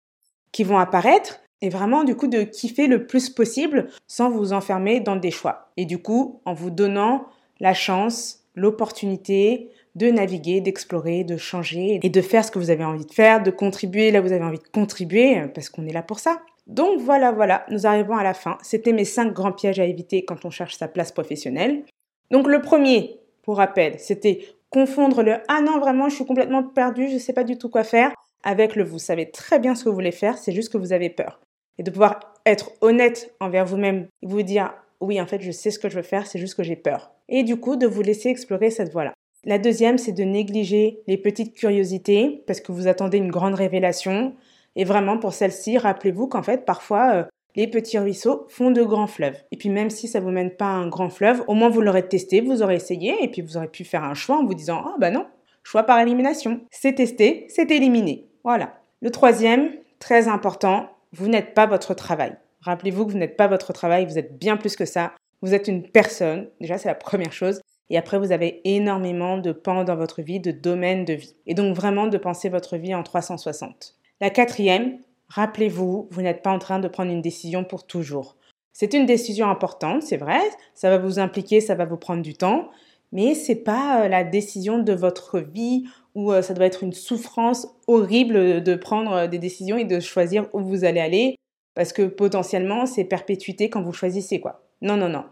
qui 0.53 0.63
vont 0.63 0.79
apparaître 0.79 1.41
et 1.63 1.71
vraiment 1.71 2.05
du 2.05 2.15
coup 2.15 2.27
de 2.27 2.43
kiffer 2.43 2.87
le 2.87 3.07
plus 3.07 3.31
possible 3.31 3.89
sans 4.07 4.29
vous 4.29 4.53
enfermer 4.53 5.01
dans 5.01 5.17
des 5.17 5.31
choix. 5.31 5.71
Et 5.77 5.87
du 5.87 5.99
coup, 5.99 6.41
en 6.45 6.53
vous 6.53 6.71
donnant 6.71 7.27
la 7.61 7.75
chance, 7.75 8.41
l'opportunité 8.55 9.71
de 9.95 10.11
naviguer, 10.11 10.61
d'explorer, 10.61 11.25
de 11.25 11.37
changer 11.37 12.01
et 12.03 12.11
de 12.11 12.21
faire 12.21 12.45
ce 12.45 12.51
que 12.51 12.59
vous 12.59 12.71
avez 12.71 12.85
envie 12.85 13.07
de 13.07 13.13
faire, 13.13 13.43
de 13.43 13.51
contribuer 13.51 14.11
là 14.11 14.21
où 14.21 14.25
vous 14.25 14.33
avez 14.33 14.45
envie 14.45 14.59
de 14.59 14.69
contribuer, 14.73 15.41
parce 15.55 15.69
qu'on 15.69 15.87
est 15.87 15.93
là 15.93 16.03
pour 16.03 16.19
ça. 16.19 16.41
Donc 16.67 17.01
voilà, 17.01 17.31
voilà, 17.31 17.65
nous 17.71 17.87
arrivons 17.87 18.17
à 18.17 18.25
la 18.25 18.35
fin. 18.35 18.59
C'était 18.63 18.93
mes 18.93 19.05
cinq 19.05 19.33
grands 19.33 19.53
pièges 19.53 19.79
à 19.79 19.85
éviter 19.85 20.25
quand 20.25 20.45
on 20.45 20.51
cherche 20.51 20.77
sa 20.77 20.89
place 20.89 21.13
professionnelle. 21.13 21.85
Donc 22.31 22.49
le 22.49 22.61
premier, 22.61 23.21
pour 23.43 23.59
rappel, 23.59 23.99
c'était 23.99 24.41
confondre 24.71 25.23
le 25.23 25.37
ah 25.47 25.61
non 25.61 25.79
vraiment 25.79 26.09
je 26.09 26.17
suis 26.17 26.27
complètement 26.27 26.65
perdu, 26.65 27.09
je 27.09 27.15
ne 27.15 27.19
sais 27.19 27.33
pas 27.33 27.45
du 27.45 27.59
tout 27.59 27.69
quoi 27.69 27.85
faire 27.85 28.13
avec 28.43 28.77
le 28.77 28.85
vous 28.85 28.99
savez 28.99 29.31
très 29.31 29.59
bien 29.59 29.75
ce 29.75 29.85
que 29.85 29.89
vous 29.89 29.95
voulez 29.95 30.13
faire, 30.13 30.39
c'est 30.39 30.53
juste 30.53 30.73
que 30.73 30.79
vous 30.79 30.93
avez 30.93 31.11
peur. 31.11 31.41
Et 31.79 31.83
de 31.83 31.91
pouvoir 31.91 32.35
être 32.47 32.71
honnête 32.81 33.35
envers 33.41 33.65
vous-même, 33.65 34.07
vous 34.23 34.43
dire 34.43 34.73
oui 35.01 35.21
en 35.21 35.27
fait 35.27 35.41
je 35.41 35.51
sais 35.51 35.71
ce 35.71 35.79
que 35.79 35.89
je 35.89 35.97
veux 35.97 36.03
faire, 36.03 36.27
c'est 36.27 36.39
juste 36.39 36.55
que 36.55 36.63
j'ai 36.63 36.77
peur 36.77 37.15
et 37.29 37.43
du 37.43 37.57
coup 37.57 37.77
de 37.77 37.87
vous 37.87 38.03
laisser 38.03 38.29
explorer 38.29 38.71
cette 38.71 38.93
voie-là. 38.93 39.13
La 39.45 39.59
deuxième, 39.59 39.99
c'est 39.99 40.13
de 40.13 40.25
négliger 40.25 41.03
les 41.07 41.19
petites 41.19 41.55
curiosités 41.55 42.43
parce 42.47 42.61
que 42.61 42.73
vous 42.73 42.89
attendez 42.89 43.19
une 43.19 43.31
grande 43.31 43.55
révélation. 43.55 44.35
Et 44.75 44.85
vraiment, 44.85 45.19
pour 45.19 45.35
celle-ci, 45.35 45.77
rappelez-vous 45.77 46.29
qu'en 46.29 46.43
fait, 46.43 46.65
parfois, 46.65 47.15
euh, 47.15 47.25
les 47.55 47.69
petits 47.69 47.99
ruisseaux 47.99 48.47
font 48.49 48.71
de 48.71 48.83
grands 48.83 49.07
fleuves. 49.07 49.37
Et 49.53 49.57
puis 49.57 49.69
même 49.69 49.91
si 49.91 50.09
ça 50.09 50.19
vous 50.19 50.31
mène 50.31 50.51
pas 50.51 50.67
à 50.67 50.71
un 50.71 50.89
grand 50.89 51.11
fleuve, 51.11 51.45
au 51.47 51.55
moins 51.55 51.69
vous 51.69 51.83
l'aurez 51.83 52.09
testé, 52.09 52.41
vous 52.41 52.63
aurez 52.63 52.77
essayé, 52.77 53.23
et 53.23 53.29
puis 53.29 53.43
vous 53.43 53.57
aurez 53.57 53.69
pu 53.69 53.85
faire 53.85 54.03
un 54.03 54.15
choix 54.15 54.39
en 54.39 54.47
vous 54.47 54.55
disant 54.55 54.83
ah 54.85 54.95
bah 54.99 55.11
non, 55.11 55.27
choix 55.63 55.85
par 55.85 56.01
élimination. 56.01 56.63
C'est 56.71 56.95
testé, 56.95 57.47
c'est 57.49 57.71
éliminé. 57.71 58.27
Voilà. 58.45 58.75
Le 59.03 59.11
troisième, 59.11 59.71
très 59.99 60.27
important, 60.27 60.89
vous 61.13 61.29
n'êtes 61.29 61.55
pas 61.55 61.67
votre 61.67 61.95
travail. 61.95 62.35
Rappelez-vous 62.65 63.07
que 63.07 63.13
vous 63.13 63.19
n'êtes 63.19 63.37
pas 63.37 63.47
votre 63.47 63.73
travail, 63.73 64.07
vous 64.07 64.19
êtes 64.19 64.39
bien 64.39 64.57
plus 64.57 64.75
que 64.75 64.87
ça. 64.87 65.13
Vous 65.43 65.53
êtes 65.53 65.69
une 65.69 65.83
personne, 65.83 66.49
déjà 66.61 66.79
c'est 66.79 66.89
la 66.89 66.95
première 66.95 67.33
chose. 67.33 67.61
Et 67.91 67.99
après, 67.99 68.19
vous 68.19 68.33
avez 68.33 68.63
énormément 68.65 69.37
de 69.37 69.53
pans 69.53 69.85
dans 69.85 69.97
votre 69.97 70.23
vie, 70.23 70.41
de 70.41 70.51
domaines 70.51 71.05
de 71.05 71.13
vie. 71.13 71.37
Et 71.47 71.53
donc 71.53 71.77
vraiment 71.77 72.07
de 72.07 72.17
penser 72.17 72.49
votre 72.49 72.79
vie 72.79 72.95
en 72.95 73.03
360. 73.03 73.97
La 74.23 74.31
quatrième, 74.31 74.99
rappelez-vous, 75.29 76.09
vous, 76.11 76.23
n'êtes 76.23 76.43
pas 76.43 76.51
en 76.51 76.59
train 76.59 76.79
de 76.79 76.89
prendre 76.89 77.13
une 77.13 77.21
décision 77.21 77.65
pour 77.65 77.87
toujours. 77.87 78.37
C'est 78.73 78.95
une 78.95 79.05
décision 79.05 79.51
importante, 79.51 80.03
c'est 80.03 80.17
vrai, 80.17 80.41
ça 80.75 80.89
va 80.89 80.99
vous 80.99 81.19
impliquer, 81.19 81.61
ça 81.61 81.75
va 81.75 81.85
vous 81.85 81.99
prendre 81.99 82.23
du 82.23 82.35
temps, 82.35 82.71
mais 83.13 83.35
c'est 83.35 83.63
pas 83.63 84.03
euh, 84.03 84.09
la 84.09 84.25
décision 84.25 84.79
de 84.79 84.93
votre 84.93 85.39
vie 85.39 85.85
ou 86.15 86.33
euh, 86.33 86.43
ça 86.43 86.55
doit 86.55 86.67
être 86.67 86.83
une 86.83 86.93
souffrance 86.93 87.69
horrible 87.87 88.63
de 88.63 88.75
prendre 88.75 89.13
euh, 89.13 89.27
des 89.29 89.39
décisions 89.39 89.77
et 89.77 89.85
de 89.85 90.01
choisir 90.01 90.49
où 90.53 90.61
vous 90.61 90.85
allez 90.85 91.01
aller 91.01 91.37
parce 91.75 91.93
que 91.93 92.03
potentiellement 92.03 92.87
c'est 92.87 93.05
perpétuité 93.05 93.71
quand 93.71 93.83
vous 93.83 93.93
choisissez 93.93 94.41
quoi. 94.41 94.63
Non, 94.81 94.97
non, 94.97 95.09
non. 95.09 95.25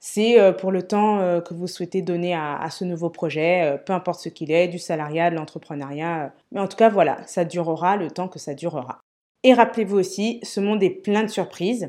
C'est 0.00 0.40
euh, 0.40 0.52
pour 0.52 0.70
le 0.70 0.82
temps 0.82 1.20
euh, 1.20 1.40
que 1.40 1.54
vous 1.54 1.66
souhaitez 1.66 2.02
donner 2.02 2.34
à, 2.34 2.68
ce 2.70 2.84
nouveau 2.84 3.10
projet, 3.10 3.62
euh, 3.62 3.76
peu 3.76 3.92
importe 3.92 4.20
ce 4.20 4.28
qu'il 4.28 4.52
est, 4.52 4.68
du 4.68 4.78
salariat, 4.78 5.30
de 5.30 5.36
l'entrepreneuriat. 5.36 6.32
Mais 6.52 6.60
en 6.60 6.68
tout 6.68 6.76
cas, 6.76 6.88
voilà, 6.88 7.18
ça 7.26 7.44
durera 7.44 7.96
le 7.96 8.10
temps 8.10 8.28
que 8.28 8.38
ça 8.38 8.54
durera. 8.54 9.00
Et 9.42 9.54
rappelez-vous 9.54 9.98
aussi, 9.98 10.40
ce 10.42 10.60
monde 10.60 10.82
est 10.82 10.90
plein 10.90 11.24
de 11.24 11.28
surprises. 11.28 11.88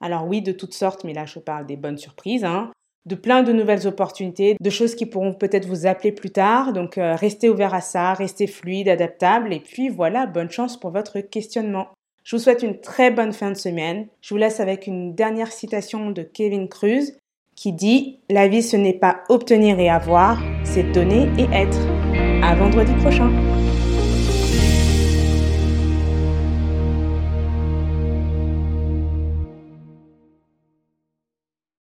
Alors 0.00 0.26
oui, 0.26 0.40
de 0.40 0.52
toutes 0.52 0.74
sortes, 0.74 1.02
mais 1.04 1.14
là 1.14 1.26
je 1.26 1.40
parle 1.40 1.66
des 1.66 1.76
bonnes 1.76 1.98
surprises, 1.98 2.44
hein. 2.44 2.70
de 3.06 3.16
plein 3.16 3.42
de 3.42 3.52
nouvelles 3.52 3.88
opportunités, 3.88 4.56
de 4.60 4.70
choses 4.70 4.94
qui 4.94 5.06
pourront 5.06 5.34
peut-être 5.34 5.66
vous 5.66 5.86
appeler 5.86 6.12
plus 6.12 6.30
tard. 6.30 6.72
Donc 6.72 6.94
restez 6.96 7.48
ouvert 7.48 7.74
à 7.74 7.80
ça, 7.80 8.14
restez 8.14 8.46
fluide, 8.46 8.88
adaptable, 8.88 9.52
et 9.52 9.58
puis 9.58 9.88
voilà, 9.88 10.26
bonne 10.26 10.50
chance 10.50 10.78
pour 10.78 10.90
votre 10.90 11.18
questionnement. 11.18 11.88
Je 12.28 12.36
vous 12.36 12.42
souhaite 12.42 12.62
une 12.62 12.78
très 12.78 13.10
bonne 13.10 13.32
fin 13.32 13.50
de 13.50 13.56
semaine. 13.56 14.06
Je 14.20 14.34
vous 14.34 14.36
laisse 14.36 14.60
avec 14.60 14.86
une 14.86 15.14
dernière 15.14 15.50
citation 15.50 16.10
de 16.10 16.20
Kevin 16.20 16.68
Cruz 16.68 17.14
qui 17.56 17.72
dit 17.72 18.20
La 18.28 18.48
vie 18.48 18.62
ce 18.62 18.76
n'est 18.76 18.92
pas 18.92 19.22
obtenir 19.30 19.80
et 19.80 19.88
avoir, 19.88 20.38
c'est 20.62 20.92
donner 20.92 21.26
et 21.38 21.46
être. 21.54 21.78
À 22.42 22.54
vendredi 22.54 22.92
prochain. 23.00 23.30